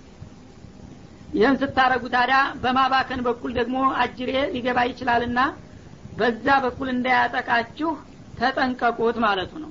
[1.34, 5.40] ይህን ስታረጉ ታዲያ በማባከን በኩል ደግሞ አጅሬ ሊገባ ይችላልና
[6.18, 7.90] በዛ በኩል እንዳያጠቃችሁ
[8.40, 9.70] ተጠንቀቁት ማለቱ ነው።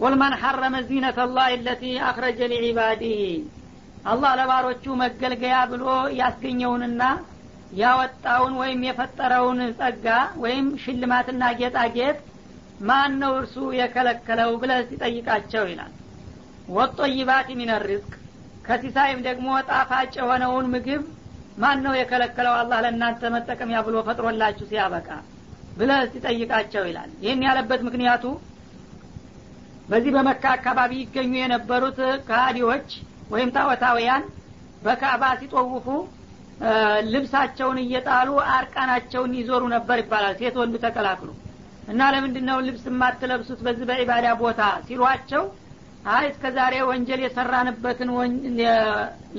[0.00, 3.18] ቁል መን ሐረመ ዚነት ላህ ለቲ አክረጀ ሊዒባዲህ።
[4.04, 5.84] አላህ ለባሮቹ መገልገያ ብሎ
[6.20, 7.02] ያስገኘውንና
[7.74, 10.06] ያወጣውን ወይም የፈጠረውን ጸጋ
[10.42, 12.16] ወይም ሽልማትና ጌጣጌጥ
[12.80, 15.92] ማን ነው እርሱ የከለከለው ብለ ሲጠይቃቸው ይላል።
[16.74, 18.12] ወጦይባት ሚን ሪዝቅ
[18.66, 21.02] ከሲሳይም ደግሞ ጣፋጭ የሆነውን ምግብ
[21.58, 22.54] ማን ነው የከለከለው?
[22.60, 25.08] አላህ ለእናንተ መጠቀሚያ ብሎ ፈጥሮላችሁ ሲያበቃ
[25.78, 28.24] ብለ ሲጠይቃቸው ይላል። ይህን ያለበት ምክንያቱ
[29.88, 32.88] በዚህ በመካ አካባቢ ይገኙ የነበሩት ከሃዲዎች
[33.32, 34.22] ወይም ጣዖታውያን
[34.84, 35.86] በካዕባ ሲጦውፉ
[37.12, 41.30] ልብሳቸውን እየጣሉ አርቃናቸውን ይዞሩ ነበር ይባላል። ሴት ወንዱ ተቀላቅሉ
[41.88, 45.42] እና ለምንድን ነው ልብስ የማትለብሱት በዚህ በዒባዳ ቦታ ሲሏቸው
[46.14, 48.10] አይ እስከ ዛሬ ወንጀል የሰራንበትን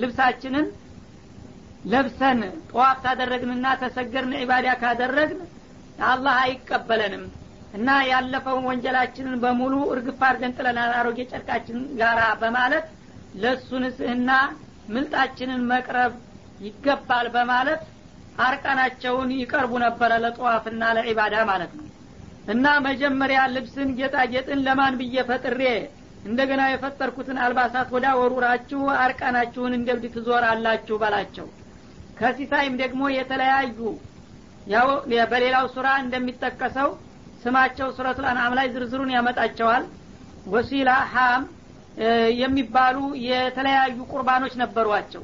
[0.01, 0.67] ልብሳችንን
[1.85, 5.41] ለብሰን ጠዋፍ ታደረግንና ተሰገርን ዒባዳ ካደረግን
[6.07, 7.25] አላህ አይቀበለንም
[7.77, 12.85] እና ያለፈውን ወንጀላችንን በሙሉ እርግፍ አድርገን ጥለናል አሮጌ ጨርቃችን ጋራ በማለት
[13.41, 14.31] ለእሱ ንጽህና
[14.95, 16.13] ምልጣችንን መቅረብ
[16.61, 17.81] ይገባል በማለት
[18.45, 21.85] አርቃናቸውን ይቀርቡ ነበረ ለጠዋፍና ለዒባዳ ማለት ነው።
[22.53, 25.61] እና መጀመሪያ ልብስን ጌጣጌጥን ለማን ብዬ ፈጥሬ
[26.25, 31.47] እንደገና የፈጠርኩትን አልባሳት ወዳ ወሩራችሁ አርቃናችሁን እንደብድ ትዞራላችሁ በላቸው።
[32.19, 33.79] ከሲሳይም ደግሞ የተለያዩ
[34.67, 34.87] ያው
[35.31, 36.89] በሌላው ሱራ እንደሚጠቀሰው
[37.43, 39.83] ስማቸው ሱረቱል አንዓም ላይ ዝርዝሩን ያመጣቸዋል።
[40.53, 41.43] ወሲላ ሀም
[42.39, 45.23] የሚባሉ የተለያዩ ቁርባኖች ነበሯቸው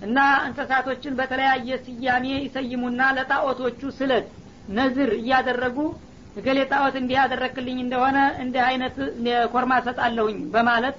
[0.00, 4.26] እና እንስሳቶችን በተለያየ ስያሜ ይሰይሙና ለጣዖቶቹ ስለት
[4.70, 5.78] ነዝር እያደረጉ
[6.36, 8.96] እገሌ ጣዖት እንዲህ ያደረክልኝ እንደሆነ እንዲህ አይነት
[9.52, 10.96] ኮርማ ሰጣለሁኝ በማለት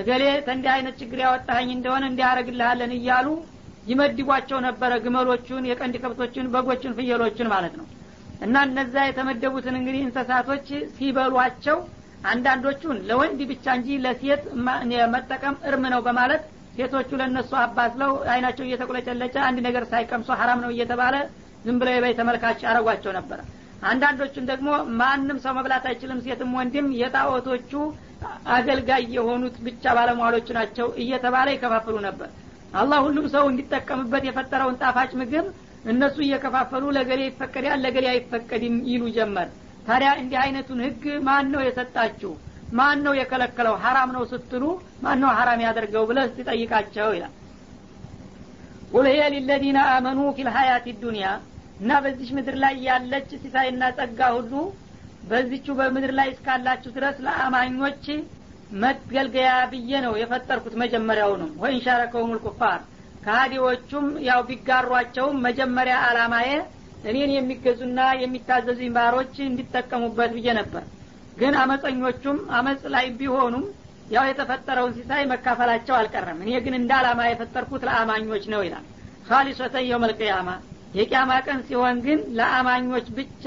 [0.00, 3.28] እገሌ ተንዲህ አይነት ችግር ያወጣኸኝ እንደሆነ እንዲያረግልሃለን እያሉ
[3.86, 7.86] ይመድቧቸው ነበረ ግመሎቹን የቀንድ ከብቶችን በጎችን ፍየሎችን ማለት ነው።
[8.46, 11.78] እና እነዛ የተመደቡትን እንግዲህ እንስሳቶች ሲበሏቸው
[12.30, 14.42] አንዳንዶቹን ለወንድ ብቻ እንጂ ለሴት
[15.14, 16.42] መጠቀም እርም ነው በማለት
[16.76, 21.14] ሴቶቹ ለእነሱ አባስለው አይናቸው እየተቁለጨለጨ አንድ ነገር ሳይቀምሶ ሀራም ነው እየተባለ
[21.64, 23.38] ዝም ብለው የበይ ተመልካች አረጓቸው ነበረ
[23.88, 24.68] አንዳንዶቹን ደግሞ
[25.00, 27.72] ማንም ሰው መብላት አይችልም ሴትም ወንድም የጣዖቶቹ
[28.54, 32.28] አገልጋይ የሆኑት ብቻ ባለሟሎቹ ናቸው እየተባለ ይከፋፍሉ ነበር።
[32.74, 35.46] አላህ ሁሉም ሰው እንዲጠቀምበት የፈጠረውን ጣፋጭ ምግብ
[35.92, 39.48] እነሱ እየከፋፈሉ ለገሌ ይፈቀዳል ለገሌ አይፈቀድም ይሉ ጀመር።
[39.88, 42.32] ታዲያ እንዲህ አይነቱን ህግ ማን ነው የሰጣችሁ
[42.72, 43.74] ማን ነው የከለከለው?
[43.82, 44.64] ሀራም ነው ስትሉ
[45.04, 47.34] ማን ነው ሀራም ያደርገው ብለህ ሲጠይቃቸው ይላል።
[48.92, 51.28] ቁል ሂየ ሊለዚነ አመኑ ፊ ልሀያት ዱኒያ
[51.80, 54.52] እና በዚች ምድር ላይ ያለች ሲሳይና ጸጋ ሁሉ
[55.30, 58.04] በዚቹ በምድር ላይ እስካላችሁ ድረስ ለአማኞች
[58.82, 62.80] መገልገያ ብዬ ነው የፈጠርኩት መጀመሪያውንም ወይን ሻረከውም ልኩፋር
[63.24, 66.50] ከሀዲዎቹም ያው ቢጋሯቸውም መጀመሪያ አላማዬ
[67.10, 70.84] እኔን የሚገዙና የሚታዘዙኝ ባሮች እንዲጠቀሙበት ብዬ ነበር
[71.36, 73.64] ግን አመፀኞቹም አመፅ ላይ ቢሆኑም
[74.10, 78.84] ያው የተፈጠረውን ሲሳይ መካፈላቸው አልቀረም። እኔ ግን እንደ አላማ የፈጠርኩት ለአማኞች ነው ይላል።
[79.28, 80.48] ካሊሶተን የውመልቅያማ
[80.96, 83.46] የቅያማ ቀን ሲሆን ግን ለአማኞች ብቻ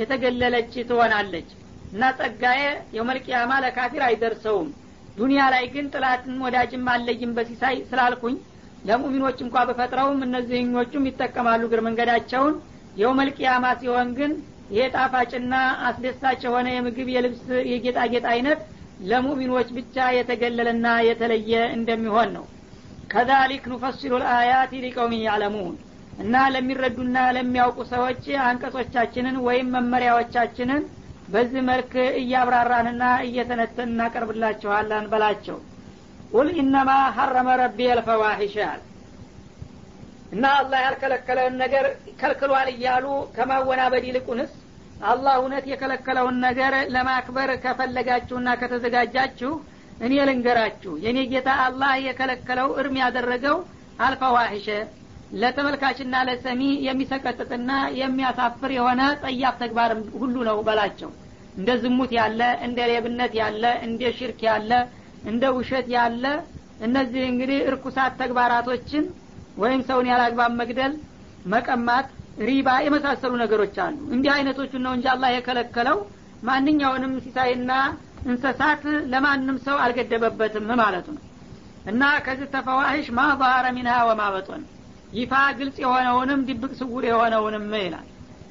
[0.00, 1.48] የተገለለች ትሆናለች።
[1.92, 2.62] እና ጸጋዬ
[2.96, 4.68] የውመልቅያማ ለካፊር አይደርሰውም።
[5.18, 8.36] ዱኒያ ላይ ግን ጥላትን ወዳጅም አለይም በሲሳይ ስላልኩኝ
[8.88, 12.56] ለሙሚኖች እንኳ በፈጥረውም እነዚህኞቹም ይጠቀማሉ እግር መንገዳቸውን።
[13.00, 14.32] የውመልቅያማ ሲሆን ግን
[14.70, 15.54] ይሄ ጣፋጭና
[15.88, 18.60] አስደሳች የሆነ የምግብ የልብስ የጌጣጌጥ አይነት
[19.08, 22.44] ለሙሚኖች ብቻ የተገለለና የተለየ እንደሚሆን ነው።
[23.12, 25.74] ከዛሊክ ኑፈሲሉ ልአያት ሊቀውሚን ያዕለሙን
[26.22, 30.82] እና ለሚረዱና ለሚያውቁ ሰዎች አንቀጾቻችንን ወይም መመሪያዎቻችንን
[31.28, 35.58] በዚህ መልክ እያብራራንና እየተነተን እናቀርብላችኋለን በላቸው።
[36.32, 38.80] ቁል ኢነማ ሐረመ ረቢ አልፈዋሒሽ ያል
[40.32, 41.84] እና አላህ ያልከለከለውን ነገር
[42.20, 44.52] ከልክሏል እያሉ ከማወናበድ ይልቁንስ
[45.04, 49.52] አላህ እውነት የከለከለውን ነገር ለማክበር ከፈለጋችሁና ከተዘጋጃችሁ
[50.00, 53.56] እኔ ልንገራችሁ የእኔ ጌታ አላህ የከለከለው እርም ያደረገው
[54.06, 54.68] አልፈዋሒሸ
[55.40, 61.10] ለተመልካችና ለሰሚ የሚሰቀጥጥና የሚያሳፍር የሆነ ጸያፍ ተግባርም ሁሉ ነው በላቸው።
[61.56, 64.72] እንደ ዝሙት ያለ እንደ ሌብነት ያለ እንደ ሽርክ ያለ
[65.30, 66.24] እንደ ውሸት ያለ
[66.86, 69.04] እነዚህ እንግዲህ እርኩሳት ተግባራቶችን
[69.56, 70.92] ወይም ሰውን ያላግባብ መግደል
[71.52, 72.06] መቀማት
[72.48, 75.98] ሪባ የመሳሰሉ ነገሮች አሉ። እንዲህ አይነቶቹን ነው እንጂ አላህ የከለከለው
[76.48, 77.72] ማንኛውንም ሲሳይና
[78.26, 81.22] እንሰሳት ለማንም ሰው አልገደበበትም ማለቱ ነው።
[81.90, 84.62] እና ከዚህ ተፈዋሂሽ ማ ባህረ ሚንሃ ወማበጦን
[85.12, 88.06] ይፋ ግልጽ የሆነውንም ድብቅ ስውር የሆነውንም ይላል።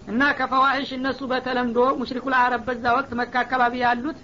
[0.07, 4.19] እና ከፈዋሂሽ እነሱ በተለምዶ ሙሽሪኩ ለአረብ በዛ ወቅት መካ አካባቢ ያሉት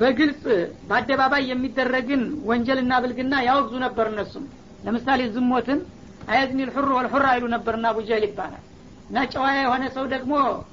[0.00, 0.42] በግልጽ
[0.88, 4.44] በአደባባይ የሚደረግን ወንጀልና ብልግና ያወግዙ ነበር እነሱም
[4.78, 5.80] ለምሳሌ ዝሞትን
[6.28, 8.64] አየዝኒ ልሑር ወልሑር አይሉ ነበርና አቡጀህል ይባላል።
[9.10, 10.32] እና ጨዋ የሆነ ሰው ደግሞ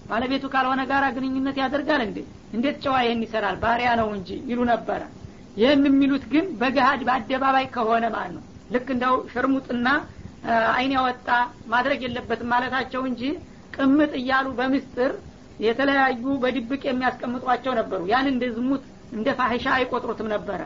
[0.09, 2.17] ባለቤቱ ካልሆነ ጋር ግንኙነት ያደርጋል እንዴ?
[2.55, 3.55] እንዴት ጨዋ ይህን ይሰራል?
[3.63, 5.01] ባሪያ ነው እንጂ ይሉ ነበረ።
[5.57, 9.87] ይህን የሚሉት ግን በገሃድ በአደባባይ ከሆነ ማለት ነው። ልክ እንደው ሽርሙጥና
[10.73, 11.27] አይን ያወጣ
[11.71, 13.21] ማድረግ የለበትም ማለታቸው እንጂ
[13.75, 15.11] ቅምጥ እያሉ በምስጥር
[15.59, 20.61] የተለያዩ በድብቅ የሚያስቀምጧቸው ነበሩ። ያን እንደ ዝሙት እንደ ፋሂሻ አይቆጥሩትም ነበረ።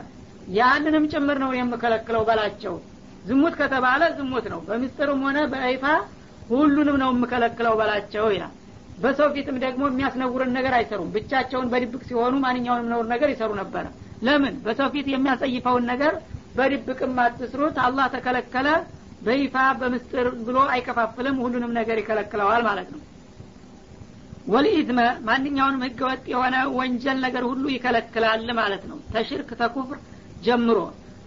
[0.52, 2.74] ያንንም ጭምር ነው የምከለክለው በላቸው
[3.24, 5.84] ዝሙት ከተባለ ዝሙት ነው። በምስጥርም ሆነ በይፋ
[6.50, 8.54] ሁሉንም ነው የምከለክለው በላቸው ይላል።
[8.98, 13.84] በሰው ፊትም ደግሞ የሚያስነውርን ነገር አይሰሩም። ብቻቸውን በድብቅ ሲሆኑ ማንኛውንም ነውር ነገር ይሰሩ ነበረ
[14.22, 14.54] ለምን?
[14.64, 16.14] በሰው ፊት የሚያጸይፈውን ነገር
[16.56, 18.68] በድብቅም አትስሩት። አላህ ተከለከለ
[19.22, 23.00] በይፋ በምስጥር ብሎ አይከፋፍልም። ሁሉንም ነገር ይከለክለዋል ማለት ነው።
[24.50, 29.98] ወልኢትመ ማንኛውንም ህገወጥ የሆነ ወንጀል ነገር ሁሉ ይከለክላል ማለት ነው። ተሽርክ ተኩፍር
[30.44, 30.78] ጀምሮ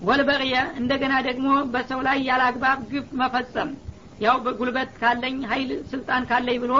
[0.03, 3.69] ወልበቅየ እንደገና ደግሞ በሰው ላይ ያለ አግባብ ግፍ መፈጸም።
[4.23, 6.73] ያው በጉልበት ካለኝ ሀይል ስልጣን ካለኝ ብሎ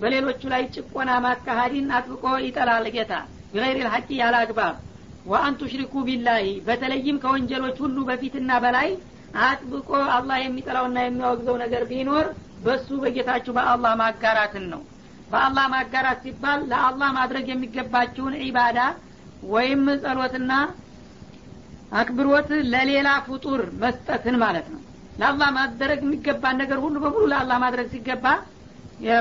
[0.00, 3.12] በሌሎቹ ላይ ጭቆና ማካሃዲን አጥብቆ ይጠላል ጌታ።
[3.52, 4.74] ቢገይር ልሐቂ ያለ አግባብ።
[5.26, 8.88] ወአን ቱሽሪኩ ቢላሂ በተለይም ከወንጀሎች ሁሉ በፊትና በላይ
[9.44, 12.26] አጥብቆ አላህ የሚጠላውና የሚያወግዘው ነገር ቢኖር
[12.64, 14.82] በሱ በጌታችሁ በአላህ ማጋራትን ነው።
[15.30, 18.78] በአላህ ማጋራት ሲባል ለአላህ ማድረግ የሚገባችውን ዒባዳ
[19.48, 20.52] ወይም ጸሎትና
[21.94, 24.80] አክብሮት ለሌላ ፍጡር መስጠትን ማለት ነው።
[25.18, 28.26] ለአላህ ማደረግ የሚገባን ነገር ሁሉ በሙሉ ለአላህ ማድረግ ሲገባ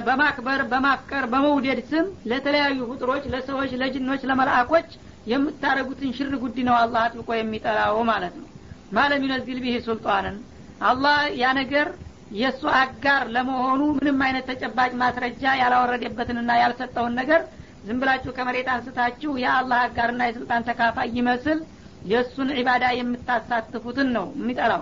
[0.08, 4.90] በማክበር በማፍቀር በመውደድ ስም ለተለያዩ ፍጡሮች ለሰዎች ለጅኖች ለመላእኮች
[5.32, 8.48] የምታደረጉትን ሽር ጉድ ነው አላህ አጥብቆ የሚጠላው ማለት ነው።
[8.92, 10.36] ማለም ዩነዚል ቢህ ሱልጣንን
[10.84, 11.88] አላህ ያ ነገር
[12.36, 17.42] የእሱ አጋር ለመሆኑ ምንም አይነት ተጨባጭ ማስረጃ ያላወረደበትንና ያልሰጠውን ነገር
[17.86, 21.60] ዝም ብላችሁ ከመሬት አንስታችሁ የአላህ አጋርና የስልጣን ተካፋይ ይመስል
[22.04, 24.82] የእሱን ዒባዳ የምታሳትፉትን ነው የሚጠላው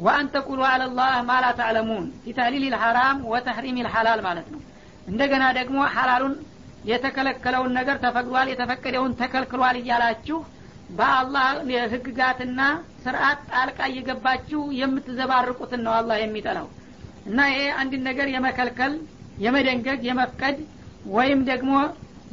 [0.00, 4.60] ወአን ተቁሉ አለላህ ማላ ተዕለሙን ፊ ተህሊል ልሐራም ወተሕሪም ልሐላል ማለት ነው።
[5.06, 6.34] እንደገና ደግሞ ሐላሉን
[6.90, 10.38] የተከለከለውን ነገር ተፈቅዷል የተፈቀደውን ተከልክሏል እያላችሁ
[10.98, 11.44] በአላህ
[11.92, 12.60] ህግጋትና
[13.04, 16.66] ስርአት ጣልቃ እየገባችሁ የምትዘባርቁትን ነው አላህ የሚጠላው።
[17.26, 18.94] እና ይሄ አንድን ነገር የመከልከል
[19.44, 20.56] የመደንገግ የመፍቀድ
[21.14, 21.72] ወይም ደግሞ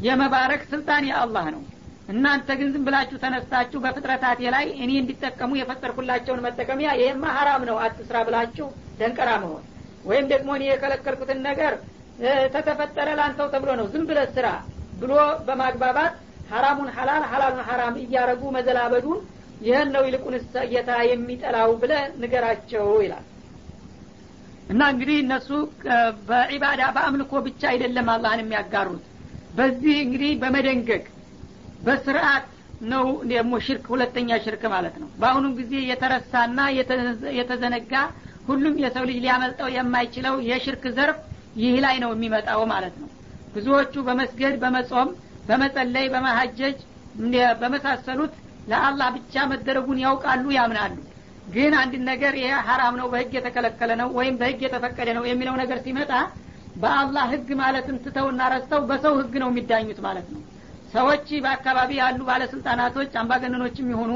[0.07, 1.61] የመባረክ ስልጣን የአላህ ነው
[2.09, 8.17] እናንተ ግን ዝም ብላችሁ ተነስታችሁ በፍጥረታቴ ላይ እኔ እንዲጠቀሙ የፈጠርኩላቸውን መጠቀሚያ ይሄማ ሀራም ነው አትስራ
[8.27, 8.67] ብላችሁ
[8.99, 9.63] ደንቀራ መሆን።
[10.05, 11.73] ወይም ደግሞ እኔ የከለከልኩትን ነገር
[12.53, 14.47] ተተፈጠረ ላንተው ተብሎ ነው። ዝም ብለ ስራ
[15.01, 15.13] ብሎ
[15.47, 16.13] በማግባባት
[16.51, 19.19] ሀራሙን ሀላል ሀላሉን ሀራም እያረጉ መዘላበዱን
[19.61, 23.25] ይህን ነው ይልቁንስ ጌታ የሚጠላው ብለ ንገራቸው ይላል።
[24.71, 25.47] እና እንግዲህ እነሱ
[26.27, 29.05] በዒባዳ በአምልኮ ብቻ አይደለም አላህን የሚያጋሩት።
[29.57, 31.05] በዚህ እንግዲህ በመደንገግ
[31.79, 32.45] በስርዓት
[32.85, 36.59] ነው ደግሞ ሽርክ ሁለተኛ ሽርክ ማለት ነው። በአሁኑ ጊዜ የተረሳና
[37.39, 37.93] የተዘነጋ
[38.47, 41.17] ሁሉም የሰው ልጅ ሊያመልጠው የማይችለው የሽርክ ዘርፍ
[41.61, 43.09] ይህ ላይ ነው የሚመጣው ማለት ነው።
[43.55, 45.09] ብዙዎቹ በመስገድ በመጾም
[45.47, 46.77] በመጸለይ በመሀጀጅ
[47.61, 48.33] በመሳሰሉት
[48.67, 50.95] ለአላህ ብቻ መደረጉን ያውቃሉ ያምናሉ።
[51.47, 55.77] ግን አንድ ነገር ይሄ ሀራም ነው በህግ የተከለከለ ነው ወይም በህግ የተፈቀደ ነው የሚለው ነገር
[55.85, 56.11] ሲመጣ
[56.75, 60.41] በአላህ ህግ ማለትን ትተውና ረስተው በሰው ህግ ነው የሚዳኙት ማለት ነው
[60.93, 64.11] ሰዎች በአካባቢ ያሉ ባለስልጣናቶች አምባገነኖችም ይሆኑ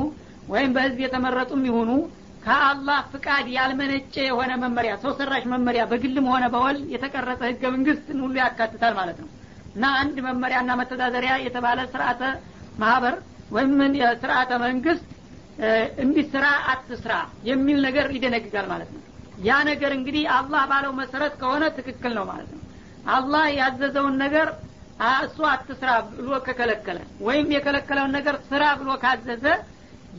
[0.48, 1.92] ወይም በህዝብ የተመረጡም ይሆኑ
[2.44, 8.36] ከአላህ ፍቃድ ያልመነጨ የሆነ መመሪያ ሰው ሰራሽ መመሪያ በግልም ሆነ በወል የተቀረጸ ህገ መንግስትን ሁሉ
[8.42, 9.30] ያካትታል ማለት ነው።
[9.76, 12.22] እና አንድ መመሪያና መተዳደሪያ የተባለ ስርአተ
[12.78, 13.16] ማህበር
[13.52, 15.08] ወይም የስርአተ መንግስት
[16.04, 17.14] እንዲህ ስራ አትስራ
[17.50, 19.02] የሚል ነገር ይደነግጋል ማለት ነው።
[19.38, 22.62] ያ ነገር እንግዲህ አላህ ባለው መሰረት ከሆነ ትክክል ነው ማለት ነው።
[23.10, 24.48] አላህ ያዘዘውን ነገር
[25.24, 29.46] እሱ አትስራ ብሎ ከከለከለ ወይም የከለከለውን ነገር ስራ ብሎ ካዘዘ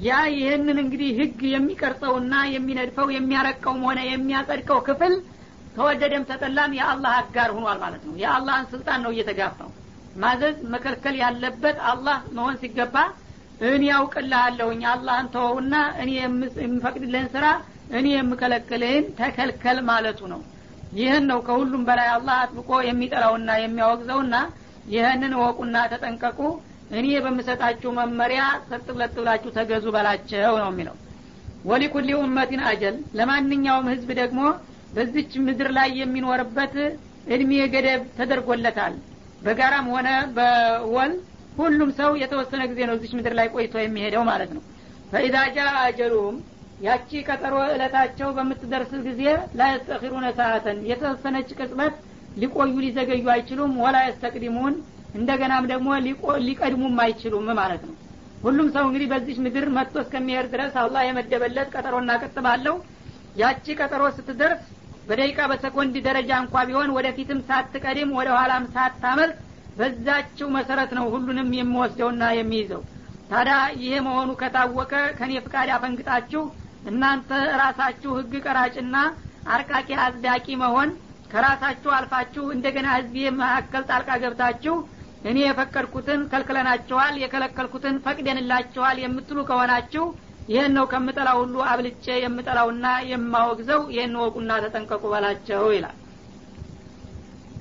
[0.04, 5.12] ያ ይህንን እንግዲህ ህግ የሚቀርጸውና የሚነድፈው የሚያረቀውም ሆነ የሚያጸድቀው ክፍል
[5.76, 9.70] ተወደደም ተጠላም የአላህ አጋር ሆኗል ማለት ነው። የአላህን ስልጣን ነው እየተጋፋው።
[10.16, 12.96] ማዘዝ መከልከል ያለበት አላህ መሆን ሲገባ
[13.68, 17.46] እኔ ያውቅልሃለሁኝ አላህን ተወውና እኔ የምፈቅድልህን ስራ
[17.98, 20.42] እኔ የምከለክልህን ተከልከል ማለቱ ነው።
[20.92, 24.34] ይህን ነው ከሁሉም በላይ አላህ አጥብቆ የሚጠራውና የሚያወግዘውና
[24.92, 26.38] ይህንን እወቁና ተጠንቀቁ።
[26.98, 30.96] እኔ በምሰጣችሁ መመሪያ ሰጥ ብለጥ ብላችሁ ተገዙ በላቸው ነው የሚለው።
[31.64, 34.40] ወሊኩሊ ኡመቲን አጀል። ለማንኛውም ህዝብ ደግሞ
[34.96, 36.74] በዚች ምድር ላይ የሚኖርበት
[37.34, 38.94] እድሜ ገደብ ተደርጎለታል።
[39.42, 41.12] በጋራም ሆነ በወል
[41.58, 44.62] ሁሉም ሰው የተወሰነ ጊዜ ነው እዚች ምድር ላይ ቆይቶ የሚሄደው ማለት ነው።
[45.12, 46.36] ፈኢዛ ጃ አጀሉሁም
[46.80, 49.20] ያቺ ቀጠሮ እለታቸው በምትደርስ ጊዜ
[49.58, 51.94] ላየስተኪሩነ ሰዓተን የተወሰነች ቅጽበት
[52.36, 54.74] ሊቆዩ ሊዘገዩ አይችሉም። ወላ የስተቅዲሙን
[55.18, 55.88] እንደገናም ደግሞ
[56.46, 57.94] ሊቀድሙም አይችሉም ማለት ነው።
[58.44, 62.76] ሁሉም ሰው እንግዲህ በዚች ምድር መጥቶ እስከሚሄድ ድረስ አላህ የመደበለት ቀጠሮና ቅጥ ባለው
[63.40, 64.64] ያቺ ቀጠሮ ስትደርስ
[65.08, 69.36] በደቂቃ በሰኮንድ ደረጃ እንኳ ቢሆን ወደፊትም ሳትቀድም ወደ ኋላም ሳታመልጥ
[69.78, 72.82] በዛችው መሰረት ነው ሁሉንም የሚወስደውና የሚይዘው።
[73.30, 76.42] ታዲያ ይሄ መሆኑ ከታወቀ ከኔ ፍቃድ አፈንግጣችሁ
[76.90, 77.30] እናንተ
[77.62, 78.96] ራሳችሁ ህግ ቀራጭና
[79.54, 80.90] አርቃቂ አጽዳቂ መሆን
[81.34, 84.74] ከራሳችሁ አልፋችሁ እንደገና ህዝብ መካከል ጣልቃ ገብታችሁ
[85.24, 90.04] እኔ የፈቀድኩትን ከልክለናችኋል የከለከልኩትን ፈቅደንላችኋል የምትሉ ከሆናችሁ
[90.48, 95.96] ይህን ነው ከምጠላ ሁሉ አብልጬ የምጠላውና የማወግዘው። ይህን ወቁና ተጠንቀቁ በላቸው ይላል።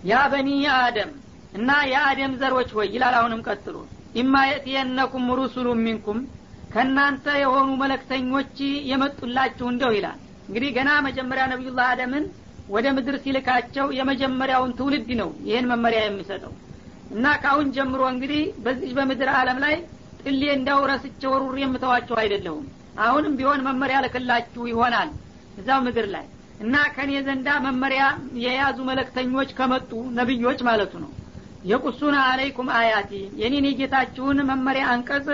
[0.04, 1.12] ያ በኒ አደም
[1.54, 3.76] እና የአደም ዘሮች ሆይ ይላል አሁንም ቀጥሎ
[4.22, 6.20] ኢማ የእትየነኩም ሩሱሉ ሚንኩም
[6.74, 8.56] ከእናንተ የሆኑ መለክተኞች
[8.92, 12.24] የመጡላችሁ እንደው ይላል። እንግዲህ ገና መጀመሪያ ነቢዩላህ አደምን
[12.68, 16.54] ወደ ምድር ሲልካቸው የመጀመሪያውን ትውልድ ነው ይህን መመሪያ የሚሰጠው።
[17.14, 19.76] እና ከአሁን ጀምሮ እንግዲህ በዚህ በምድር አለም ላይ
[20.22, 22.66] ጥሌ እንዳው ረስቼ ወሩር የምተዋቸው አይደለሁም።
[23.04, 25.10] አሁንም ቢሆን መመሪያ ልክላችሁ ይሆናል
[25.58, 26.26] እዛው ምድር ላይ።
[26.60, 28.04] እና ከኔ ዘንዳ መመሪያ
[28.44, 31.12] የያዙ መለክተኞች ከመጡ ነቢዮች ማለቱ ነው።
[31.64, 35.28] የቁሱን አለይኩም አያቲ የኔን የጌታችሁን መመሪያ አንቀጽ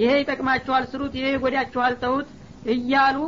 [0.00, 2.28] ይሄ ይጠቅማችኋል ስሩት ይሄ ይጎዳችኋል ተውት
[2.74, 3.18] እያሉ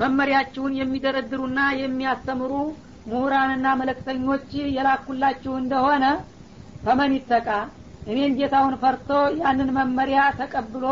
[0.00, 2.52] መመሪያችሁን የሚደረድሩና የሚያስተምሩ
[3.08, 6.04] ምሁራንና መለክተኞች የላኩላችሁ እንደሆነ
[6.84, 7.48] ፈመን ይተቃ
[8.08, 9.08] እኔን ጌታውን ፈርቶ
[9.40, 10.84] ያንን መመሪያ ተቀብሎ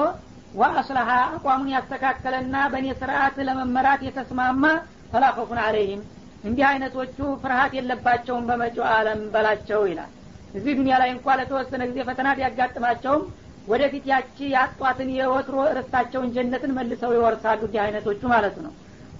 [0.54, 4.64] ወአስለሀ አቋሙን ያስተካከለና በእኔ ስርአት ለመመራት የተስማማ
[5.12, 6.02] ፈላኸፉን አለይህም።
[6.44, 10.10] እንዲህ አይነቶቹ ፍርሀት የለባቸውም በመጪው አለም በላቸው ይላል።
[10.54, 13.22] እዚህ ዱኒያ ላይ እንኳ ለተወሰነ ጊዜ ፈተና ቢያጋጥማቸውም
[13.68, 18.72] ወደፊት ያቺ ያጧትን የወትሮ ርስታቸውን ጀነትን መልሰው ይወርሳሉ እንዲህ አይነቶቹ ማለት ነው።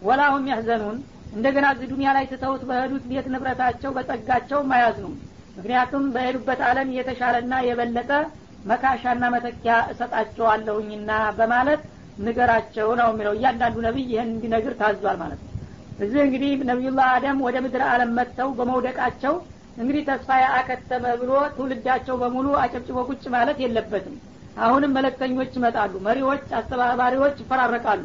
[0.03, 0.99] ወላሁም ያህዘኑን
[1.33, 5.15] እንደገና እዚህ ዱኒያ ላይ ትተውት በሄዱት ቤት ንብረታቸው በጸጋቸውም አያዝኑም
[5.57, 8.11] ምክንያቱም በሄዱበት አለም የተሻለና የበለጠ
[8.71, 11.83] መካሻና መተኪያ እሰጣቸዋለሁኝና በማለት
[12.19, 15.53] ንገራቸው ነው የሚለው። እያንዳንዱ ነቢይ ይህን እንዲነግር ታዟል ማለት ነው።
[15.99, 19.35] እዚህ እንግዲህ ነቢዩላህ አደም ወደ ምድር አለም መጥተው በመውደቃቸው
[19.77, 24.17] እንግዲህ ተስፋ አከተመ ብሎ ትውልዳቸው በሙሉ አጨብጭቦ ቁጭ ማለት የለበትም።
[24.59, 28.05] አሁንም መለክተኞች ይመጣሉ መሪዎች አስተባባሪዎች ይፈራረቃሉ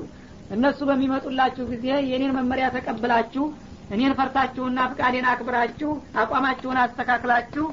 [0.51, 3.45] እነሱ በሚመጡላችሁ ጊዜ የኔን መመሪያ ተቀብላችሁ
[3.91, 5.91] እኔን ፈርታችሁና ፍቃዴን አክብራችሁ
[6.21, 7.65] አቋማችሁን አስተካክላችሁ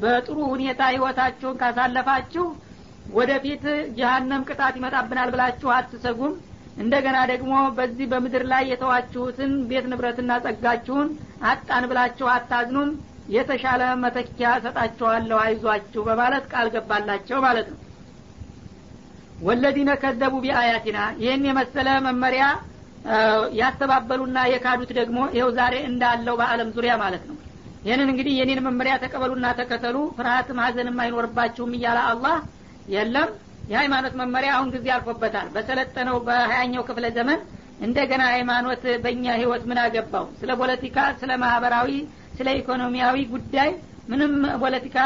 [0.00, 2.44] በጥሩ ሁኔታ ህይወታችሁን ካሳለፋችሁ
[3.14, 3.64] ወደፊት
[3.98, 6.34] ጀሀነም ቅጣት ይመጣብናል ብላችሁ አትሰጉም።
[6.76, 11.08] እንደገና ደግሞ በዚህ በምድር ላይ የተዋችሁትን ቤት ንብረትና ጸጋችሁን
[11.50, 12.90] አጣን ብላችሁ አታዝኑም።
[13.34, 17.78] የተሻለ መተኪያ ሰጣችኋለሁ አይዟችሁ በማለት ቃል ገባላቸው ማለት ነው
[19.40, 22.44] ወለዲነ ከዘቡ ቢአያቲና ይህን የመሰለ መመሪያ
[23.58, 27.36] ያስተባበሉና የካዱት ደግሞ ይኸው ዛሬ እንዳለው በአለም ዙሪያ ማለት ነው።
[27.84, 32.36] ይህንን እንግዲህ የኔን መመሪያ ተቀበሉና ተከተሉ ፍርሀትም ሀዘንም አይኖርባችሁም እያለ አላህ
[32.94, 33.30] የለም።
[33.70, 37.38] የሃይማኖት መመሪያ አሁን ጊዜ አልፎበታል። በሰለጠነው በሀያኛው ክፍለ ዘመን
[37.80, 40.26] እንደገና ሃይማኖት በእኛ ህይወት ምን አገባው?
[40.40, 41.90] ስለ ፖለቲካ ስለ ማህበራዊ
[42.38, 43.70] ስለ ኢኮኖሚያዊ ጉዳይ
[44.08, 44.32] ምንም
[44.62, 44.96] ፖለቲካ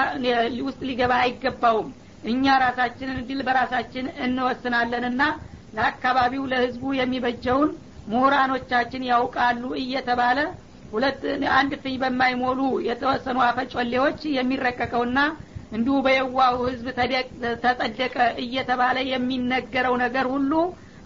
[0.66, 1.88] ውስጥ ሊገባ አይገባውም
[2.22, 5.22] እኛ ራሳችንን ድል በራሳችን እንወስናለንና
[5.72, 7.70] ለአካባቢው ለህዝቡ የሚበጀውን
[8.06, 10.38] ምሁራኖቻችን ያውቃሉ እየተባለ
[10.92, 11.22] ሁለት
[11.56, 15.18] አንድ ፍኝ በማይሞሉ የተወሰኑ አፈጮሌዎች የሚረቀቀውና
[15.72, 16.86] እንዲሁ በየዋሁ ህዝብ
[17.62, 18.14] ተጸደቀ
[18.44, 20.52] እየተባለ የሚነገረው ነገር ሁሉ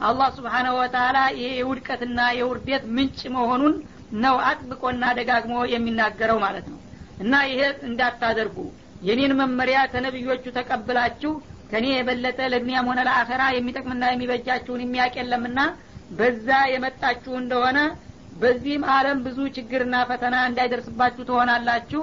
[0.01, 3.75] አላህ ስብሓናሁ ወተላ ይሄ የውድቀትና የውርደት ምንጭ መሆኑን
[4.23, 6.79] ነው አጥብቆና ደጋግሞ የሚናገረው ማለት ነው።
[7.19, 8.57] እና ይሄ እንዳታደርጉ
[9.03, 11.33] የኔን መመሪያ ከነቢዮቹ ተቀብላችሁ
[11.71, 15.61] ከኔ የበለጠ ለዱኒያም ሆነ ለአኸራ የሚጠቅምና የሚበጃችሁን የሚያቅ የለምና
[16.19, 17.79] በዛ የመጣችሁ እንደሆነ
[18.41, 22.03] በዚህም አለም ብዙ ችግርና ፈተና እንዳይደርስባችሁ ትሆናላችሁ።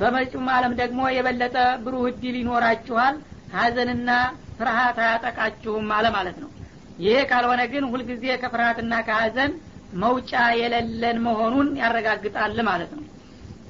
[0.00, 3.14] በመጪውም አለም ደግሞ የበለጠ ብሩህ እድል ይኖራችኋል።
[3.54, 4.10] ሀዘንና
[4.58, 6.50] ፍርሀት አያጠቃችሁም አለ ማለት ነው።
[6.98, 9.52] ይሄ ካልሆነ ግን ሁልጊዜ ከፍርሀትና ከሀዘን
[10.00, 13.04] መውጫ የሌለን መሆኑን ያረጋግጣል ማለት ነው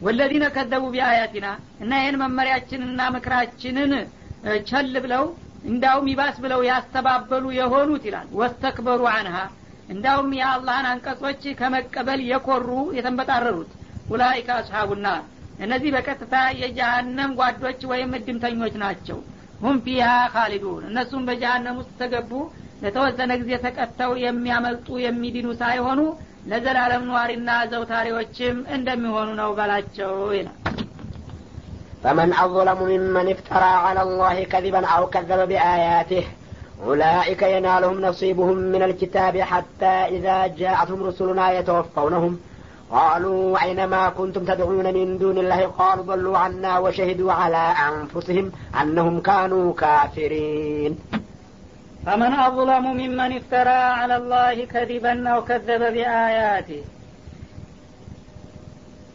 [0.01, 1.47] ወለዚነ ከዘቡ ቢአያቲና
[1.83, 3.93] እና ይህን መመሪያችንና ምክራችንን
[4.69, 5.25] ቸል ብለው
[5.65, 9.37] እንዳውም ይባስ ብለው ያስተባበሉ የሆኑት ይላል። ወስተክበሩ አንሃ
[9.89, 13.71] እንዳውም የአላህን አንቀጾች ከመቀበል የኮሩ የተንበጣረሩት
[14.09, 15.07] ኡላይከ አስሓቡና
[15.59, 19.19] እነዚህ በቀጥታ የጀሃነም ጓዶች ወይም እድምተኞች ናቸው።
[19.61, 22.33] ሁም ፊሃ ካሊዱን እነሱም በጀሃነም ውስጥ ተገቡ።
[22.83, 26.01] ለተወሰነ ጊዜ ተቀተው የሚያመልጡ የሚድኑ ሳይሆኑ
[26.52, 30.58] ለዘላለም ነዋሪና ዘውታሪዎችም እንደሚሆኑ ነው በላቸው ይላል
[32.04, 36.24] فمن أظلم ممن افترى على الله كذبا أو كذب بآياته
[36.84, 42.34] أولئك ينالهم نصيبهم من الكتاب حتى إذا جاءتهم رسلنا يتوفونهم
[42.92, 48.46] قالوا أينما كنتم تدعون من دون الله قالوا ضلوا عنا وشهدوا على أنفسهم
[48.82, 50.92] أنهم كانوا كافرين
[52.01, 56.85] ፈመን አظለሙ ሚመን እፍተራ አላ ላህ ከዚበን አው ከዘበ ቢአያቲህ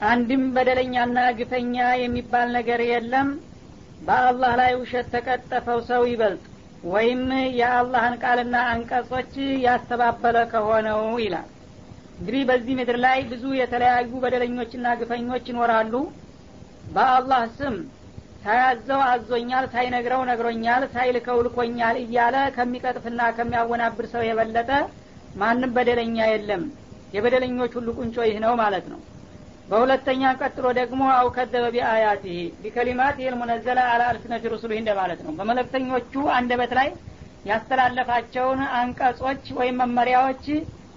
[0.06, 3.30] አንድም በደለኛና ግፈኛ የሚባል ነገር የለም።
[4.02, 6.44] በአላህ ላይ ውሸት ተቀጠፈው ሰው ይበልጥ
[6.88, 7.22] ወይም
[7.60, 9.32] የአላህን ቃልና አንቀጾች
[9.66, 11.48] ያስተባበለ ከሆነው ይላል።
[12.20, 15.94] እንግዲህ በዚህ ምድር ላይ ብዙ የተለያዩ በደለኞችና ግፈኞች ይኖራሉ።
[16.94, 17.78] በአላህ ስም
[18.46, 24.70] ሳያዘው አዞኛል ሳይነግረው ነግሮኛል ሳይልከው ልኮኛል እያለ ከሚቀጥፍና ከሚያወናብር ሰው የበለጠ
[25.36, 26.64] ማንም በደለኛ የለም።
[27.14, 29.00] የበደለኞች ሁሉ ቁንጮ ይህ ነው ማለት ነው።
[29.70, 36.74] በሁለተኛ ቀጥሎ ደግሞ አው ከዘበ ቢአያቲህ ቢከሊማት ልሙነዘለ አላ አልስነት ሩሱሉህ እንደማለት ነው። በመለክተኞቹ አንደበት
[36.80, 36.90] ላይ
[37.46, 40.46] ያስተላለፋቸውን አንቀጾች ወይም መመሪያዎች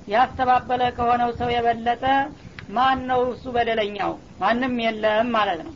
[0.08, 2.04] ያስተባበለ ከሆነው ሰው የበለጠ
[2.68, 4.12] ማን ነው እሱ በደለኛው?
[4.40, 5.74] ማንም የለም ማለት ነው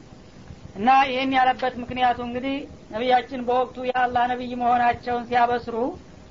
[0.75, 2.57] እና ይህን ያለበት ምክንያቱ እንግዲህ
[2.93, 5.77] ነቢያችን በወቅቱ የአላህ ነቢይ መሆናቸውን ሲያበስሩ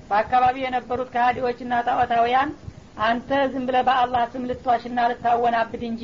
[0.10, 2.50] በአካባቢ የነበሩት ከሃዲዎችና ጣዖታውያን
[3.04, 6.04] አንተ ዝም ብለ በአላህ ስም ልትዋሽና ልታወናብድ እንጂ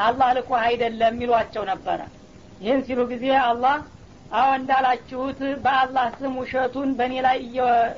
[0.00, 2.00] አላህ ልኮ አይደለም ይሏቸው ነበረ።
[2.60, 3.76] ይህን ሲሉ ጊዜ አላህ
[4.32, 7.38] አዎ እንዳላችሁት በአላህ ስም ውሸቱን በእኔ ላይ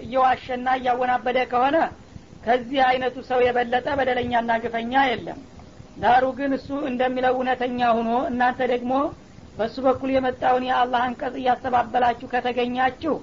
[0.04, 1.76] እየዋሸና እያወናበደ ከሆነ
[2.46, 5.38] ከዚህ አይነቱ ሰው የበለጠ በደለኛና ግፈኛ የለም።
[5.96, 8.92] ዳሩ ግን እሱ እንደሚለው እውነተኛ ሁኖ እናንተ ደግሞ
[9.54, 13.14] በእሱ በኩል የመጣውን የአላህ አንቀጽ እያስተባበላችሁ ከተገኛችሁ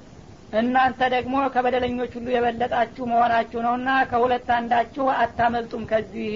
[0.54, 6.34] እናንተ ደግሞ ከበደለኞች ሁሉ የበለጣችሁ መሆናችሁ ነውና ከሁለት አንዳችሁ አታመልጡም ከዚህ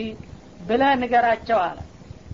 [0.62, 1.78] ብለ ንገራቸው አለ።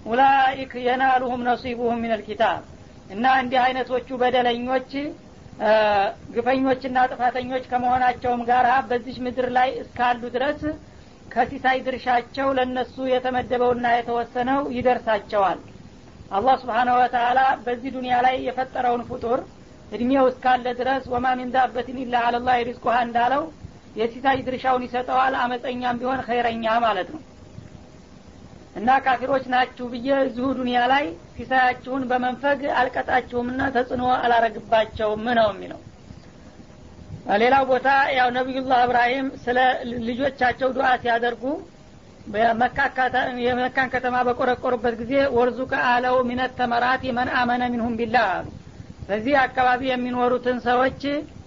[0.05, 2.61] أولئك ينالهم نصيبهم من الكتاب
[3.09, 4.91] እና እንዲህ አይነቶቹ በደለኞች
[6.35, 10.61] ግፈኞችና ጥፋተኞች ከመሆናቸውም ጋር በዚች ምድር ላይ እስካሉ ድረስ
[11.31, 15.59] ከሲሳይ ድርሻቸው ለነሱ የተመደበውና የተወሰነው ይደርሳቸዋል
[16.31, 19.39] አላህ سبحانه وتعالى በዚህ دنيا ላይ የፈጠረውን ፍጡር
[19.91, 23.43] እድሜው እስካለ ድረስ وما من دابة إلا على الله رزقها እንዳለው
[23.95, 27.21] የሲሳይ ድርሻውን ይሰጠዋል። አመፀኛም ቢሆን ኸይረኛ ማለት ነው።
[28.75, 31.05] እና ካፊሮች ናችሁ ብዬ እዚሁ ዱኒያ ላይ
[31.35, 35.81] ሲሳያችሁን በመንፈግ አልቀጣችሁምና ተጽዕኖ አላረግባቸውም ነው የሚለው።
[37.41, 39.57] ሌላው ቦታ ያው ነቢዩላህ እብራሂም ስለ
[40.07, 41.43] ልጆቻቸው ዱዓ ሲያደርጉ
[43.43, 48.47] የመካን ከተማ በቆረቆሩበት ጊዜ ወርዙቀ አለው ሚነት ተመራት መን አመነ ሚንሁም ቢላህ። አሉ
[49.09, 51.01] በዚህ አካባቢ የሚኖሩትን ሰዎች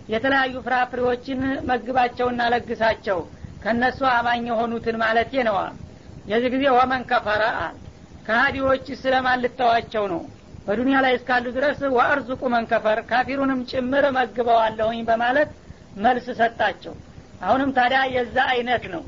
[0.09, 3.21] የተለያዩ ፍራፍሬዎችን መግባቸውና ለግሳቸው።
[3.63, 5.75] ከእነሱ አማኝ የሆኑትን ማለት ነዋል
[6.27, 7.77] የዚህ ጊዜ ወመን ከፈረ አል
[8.27, 9.41] ከሀዲዎች ስለማን
[10.13, 10.21] ነው?
[10.67, 15.51] በዱኒያ ላይ እስካሉ ድረስ ወአርዙቁ መንከፈር ካፊሩንም ጭምር መግበዋለሁኝ በማለት
[15.97, 16.95] መልስ ሰጣቸው።
[17.41, 19.03] አሁንም ታዲያ የዛ አይነት ነው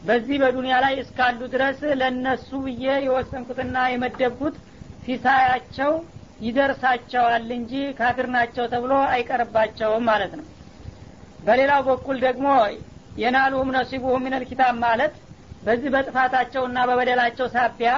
[0.00, 4.56] በዚህ በዱኒያ ላይ እስካሉ ድረስ ለእነሱ ብዬ የወሰንኩትና የመደብኩት
[5.04, 5.92] ሲሳያቸው
[6.40, 10.46] ይደርሳቸዋል እንጂ ካፊር ናቸው ተብሎ አይቀርባቸውም ማለት ነው።
[11.40, 12.46] በሌላው በኩል ደግሞ
[13.22, 15.14] የናሉሁም ነሲቡሁ ሚነል ኪታብ ማለት
[15.62, 17.90] በዚህ በጥፋታቸውና በበደላቸው ሳቢያ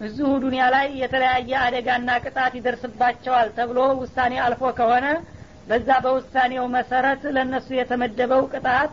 [0.00, 5.06] እዚሁ ዱኒያ ላይ የተለያየ አደጋና ቅጣት ይደርስባቸዋል ተብሎ ውሳኔ አልፎ ከሆነ
[5.68, 8.92] በዛ በውሳኔው መሰረት ለእነሱ የተመደበው ቅጣት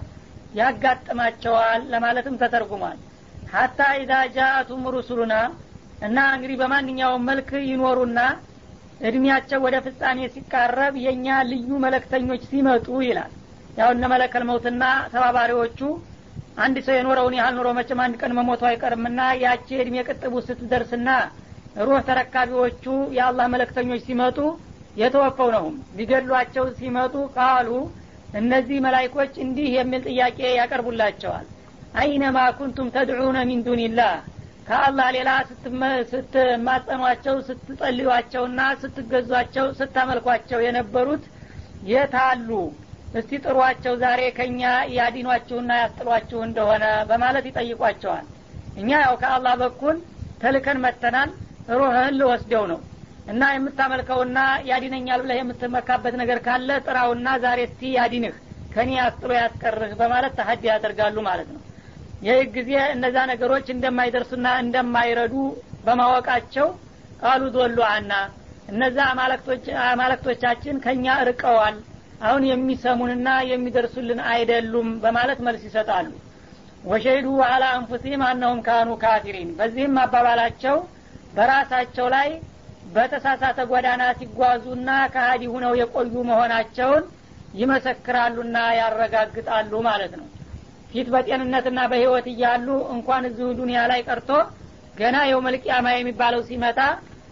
[0.59, 2.97] ያጋጥማቸዋል ለማለትም ተተርጉሟል።
[3.53, 5.33] ሀታ ኢዛ ጃአቱም ሩሱሉና
[6.01, 8.19] እና እንግዲህ በማንኛውም መልክ ይኖሩና
[9.01, 13.31] እድሜያቸው ወደ ፍጻሜ ሲቃረብ የእኛ ልዩ መለክተኞች ሲመጡ ይላል።
[13.77, 14.83] ያው እነ መለከል መውትና
[15.13, 15.79] ተባባሪዎቹ
[16.57, 21.09] አንድ ሰው የኖረውን ያህል ኑሮ መቼም አንድ ቀን መሞቱ አይቀርምና ያቺ እድሜ ቅጥቡ ስትደርስና
[21.81, 22.83] ሩህ ተረካቢዎቹ
[23.17, 24.37] የአላህ መለክተኞች ሲመጡ
[24.95, 27.69] የተወፈው ነውም። ሊገድሏቸው ሲመጡ ቃሉ
[28.33, 31.45] እነዚህ መላይኮች እንዲህ የሚል ጥያቄ ያቀርቡላቸዋል።
[31.95, 34.15] አይነማ ኩንቱም ተድዑነ ሚን ዱኒላህ
[34.67, 35.29] ከአላህ ሌላ
[36.11, 41.23] ስትማጸኗቸው ስትጸልዩቸውና ስትገዟቸው ስታመልኳቸው የነበሩት
[41.89, 42.49] የታሉ
[43.15, 44.61] እስቲ ጥሯቸው ዛሬ ከኛ
[44.95, 48.25] ያዲኗችሁና ያስጥሏችሁ እንደሆነ በማለት ይጠይቋቸዋል።
[48.77, 49.97] እኛ ያው ከአላህ በኩል
[50.41, 51.29] ተልከን መተናል
[51.73, 52.79] ሩህህን ልወስደው ነው
[53.25, 58.35] እና የምታመልከውና ያዲነኛል ብለህ የምትመካበት ነገር ካለ ጥራውና ዛሬ እስቲ ያዲንህ
[58.71, 61.61] ከኔ ያስጥሎ ያስቀርህ በማለት ተሀዲ ያደርጋሉ ማለት ነው።
[62.21, 65.33] ይህ ጊዜ እነዛ ነገሮች እንደማይደርሱና እንደማይረዱ
[65.85, 66.67] በማወቃቸው
[67.21, 68.11] ቃሉ ዶሉ አና
[68.69, 68.97] እነዛ
[69.87, 71.75] አማለክቶቻችን ከእኛ እርቀዋል
[72.21, 76.07] አሁን የሚሰሙንና የሚደርሱልን አይደሉም በማለት መልስ ይሰጣሉ።
[76.83, 80.75] ወሸሂዱ አላ አንፉሲም አነሁም ካኑ ካፊሪን። በዚህም አባባላቸው
[81.33, 82.29] በራሳቸው ላይ
[82.85, 87.03] በተሳሳተ ጎዳና ሲጓዙና ከሀዲ ሁነው የቆዩ መሆናቸውን
[87.53, 90.27] ይመሰክራሉና ያረጋግጣሉ ማለት ነው።
[90.91, 94.29] ፊት በጤንነትና በህይወት እያሉ እንኳን እዚሁ ዱኒያ ላይ ቀርቶ
[94.97, 96.79] ገና የውመልቅያማ የሚባለው ሲመጣ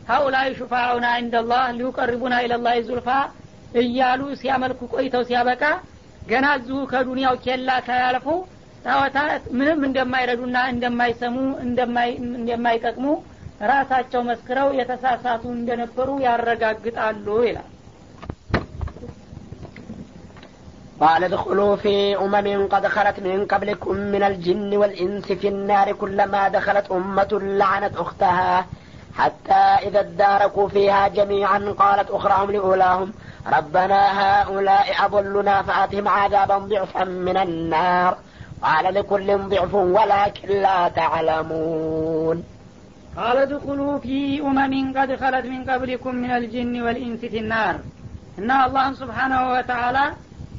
[0.07, 3.09] ሀኡላይ ሹፋኡና እንደላህ ሊዩቀርቡና ኢለላህ ዙልፋ
[3.73, 5.63] እያሉ ሲያመልኩ ቆይተው ሲያበቃ
[6.27, 8.25] ገና እዚሁ ከዱንያው ኬላ ተያልፉ
[8.85, 11.35] ጣዖታት ምንም እንደማይረዱና እንደማይሰሙ
[12.39, 13.05] እንደማይጠቅሙ
[13.72, 17.68] ራሳቸው መስክረው የተሳሳቱ እንደነበሩ ያረጋግጣሉ ይላል
[21.00, 26.86] قال ادخلوا في أمم قد خلت من قبلكم من الجن والإنس في النار كلما دخلت
[26.90, 28.54] أمة لعنت أختها
[29.14, 33.08] حتى إذا اداركوا فيها جميعا قالت أخراهم لأولاهم
[33.56, 38.12] ربنا هؤلاء أضلنا فآتهم عذابا ضعفا من النار
[38.62, 42.36] قال لكل ضعف ولكن لا تعلمون
[43.16, 47.74] قال ادخلوا في أمم قد خلت من قبلكم من الجن والإنس في النار
[48.40, 49.98] እና አላህም ስብሓናሁ ወተአላ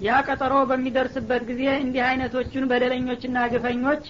[0.02, 4.04] ያ ቀጠሮ በሚደርስበት ጊዜ እንዲህ አይነቶቹን በደለኞችና ግፈኞች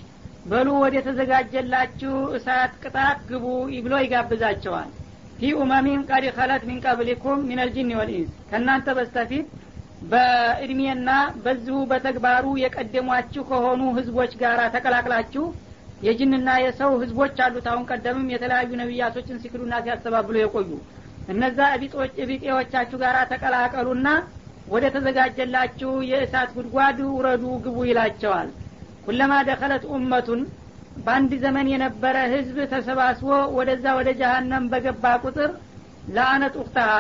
[0.52, 3.46] በሉ ወደ ተዘጋጀላችሁ እሳት ቅጣት ግቡ
[3.86, 4.90] ብሎ ይጋብዛቸዋል
[5.40, 9.48] ፊ ኡመሚን ቀድ ከለት ሚን ቀብሊኩም ሚነል ጂን ወልኢንስ ከእናንተ በስተፊት
[10.12, 11.10] በእድሜና
[11.46, 15.46] በዚሁ በተግባሩ የቀደሟችሁ ከሆኑ ህዝቦች ጋር ተቀላቅላችሁ
[16.05, 20.71] የጅንና የሰው ህዝቦች አሉት። አሁን ቀደምም የተለያዩ ነቢያቶችን ሲክዱና ሲያስተባብሉ የቆዩ
[21.29, 21.59] እነዛ
[22.29, 24.09] ቢጤዎቻችሁ ጋር ተቀላቀሉና
[24.69, 28.49] ወደ ተዘጋጀላችሁ የእሳት ጉድጓድ ውረዱ ግቡ ይላቸዋል።
[29.07, 30.43] ኩለማ ደኸለት ኡመቱን
[30.97, 33.27] በአንድ ዘመን የነበረ ህዝብ ተሰባስቦ
[33.57, 35.51] ወደዛ ወደ ጀሀነም በገባ ቁጥር
[36.09, 36.91] ለአነት ኡክተሃ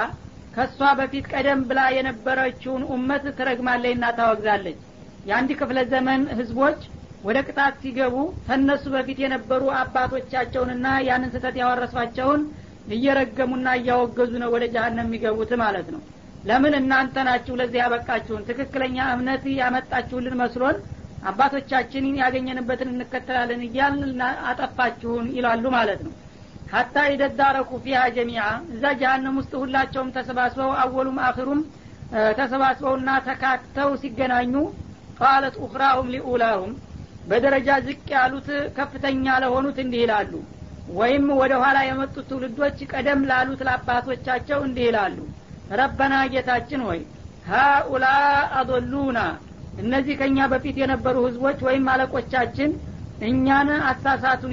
[0.54, 4.80] ከእሷ በፊት ቀደም ብላ የነበረችውን ኡመት ትረግማለችና ታወግዛለች።
[5.26, 6.80] የአንድ ክፍለ ዘመን ህዝቦች
[7.24, 8.14] ወደ ቅጣት ሲገቡ
[8.46, 12.42] ከነሱ በፊት የነበሩ አባቶቻቸውንና ያንን ስህተት ያወረሷቸውን
[12.88, 16.02] እየረገሙና እያወገዙ ነው ወደ ጀሀነም የሚገቡት ማለት ነው።
[16.44, 18.42] ለምን እናንተ ናችሁ ለዚህ ያበቃችሁን?
[18.48, 20.76] ትክክለኛ እምነት ያመጣችሁልን መስሎን
[21.30, 23.94] አባቶቻችንን ያገኘንበትን እንከተላለን እያል
[24.50, 26.12] አጠፋችሁን ይላሉ ማለት ነው።
[26.68, 28.42] ሀታ ይደዳረኩ ፊሃ ጀሚዓ
[28.74, 31.60] እዛ ጀሀነም ውስጥ ሁላቸውም ተሰባስበው አወሉም አክሩም
[32.38, 34.54] ተሰባስበውና ተካተው ሲገናኙ
[35.20, 36.72] ቃለት ኡክራሁም ሊኡላሁም
[37.28, 40.32] በደረጃ ዝቅ ያሉት ከፍተኛ ለሆኑት እንዲህ ይላሉ።
[40.96, 45.16] ወይም ወደ ኋላ የመጡት ትውልዶች ቀደም ላሉት ለአባቶቻቸው እንዲህ ይላሉ።
[45.80, 47.00] ረበና ጌታችን ሆይ
[47.48, 48.06] ሀኡላ
[48.58, 49.18] አضሉና
[49.82, 52.70] እነዚህ ከእኛ በፊት የነበሩ ህዝቦች ወይም አለቆቻችን
[53.26, 54.52] እኛን አሳሳቱን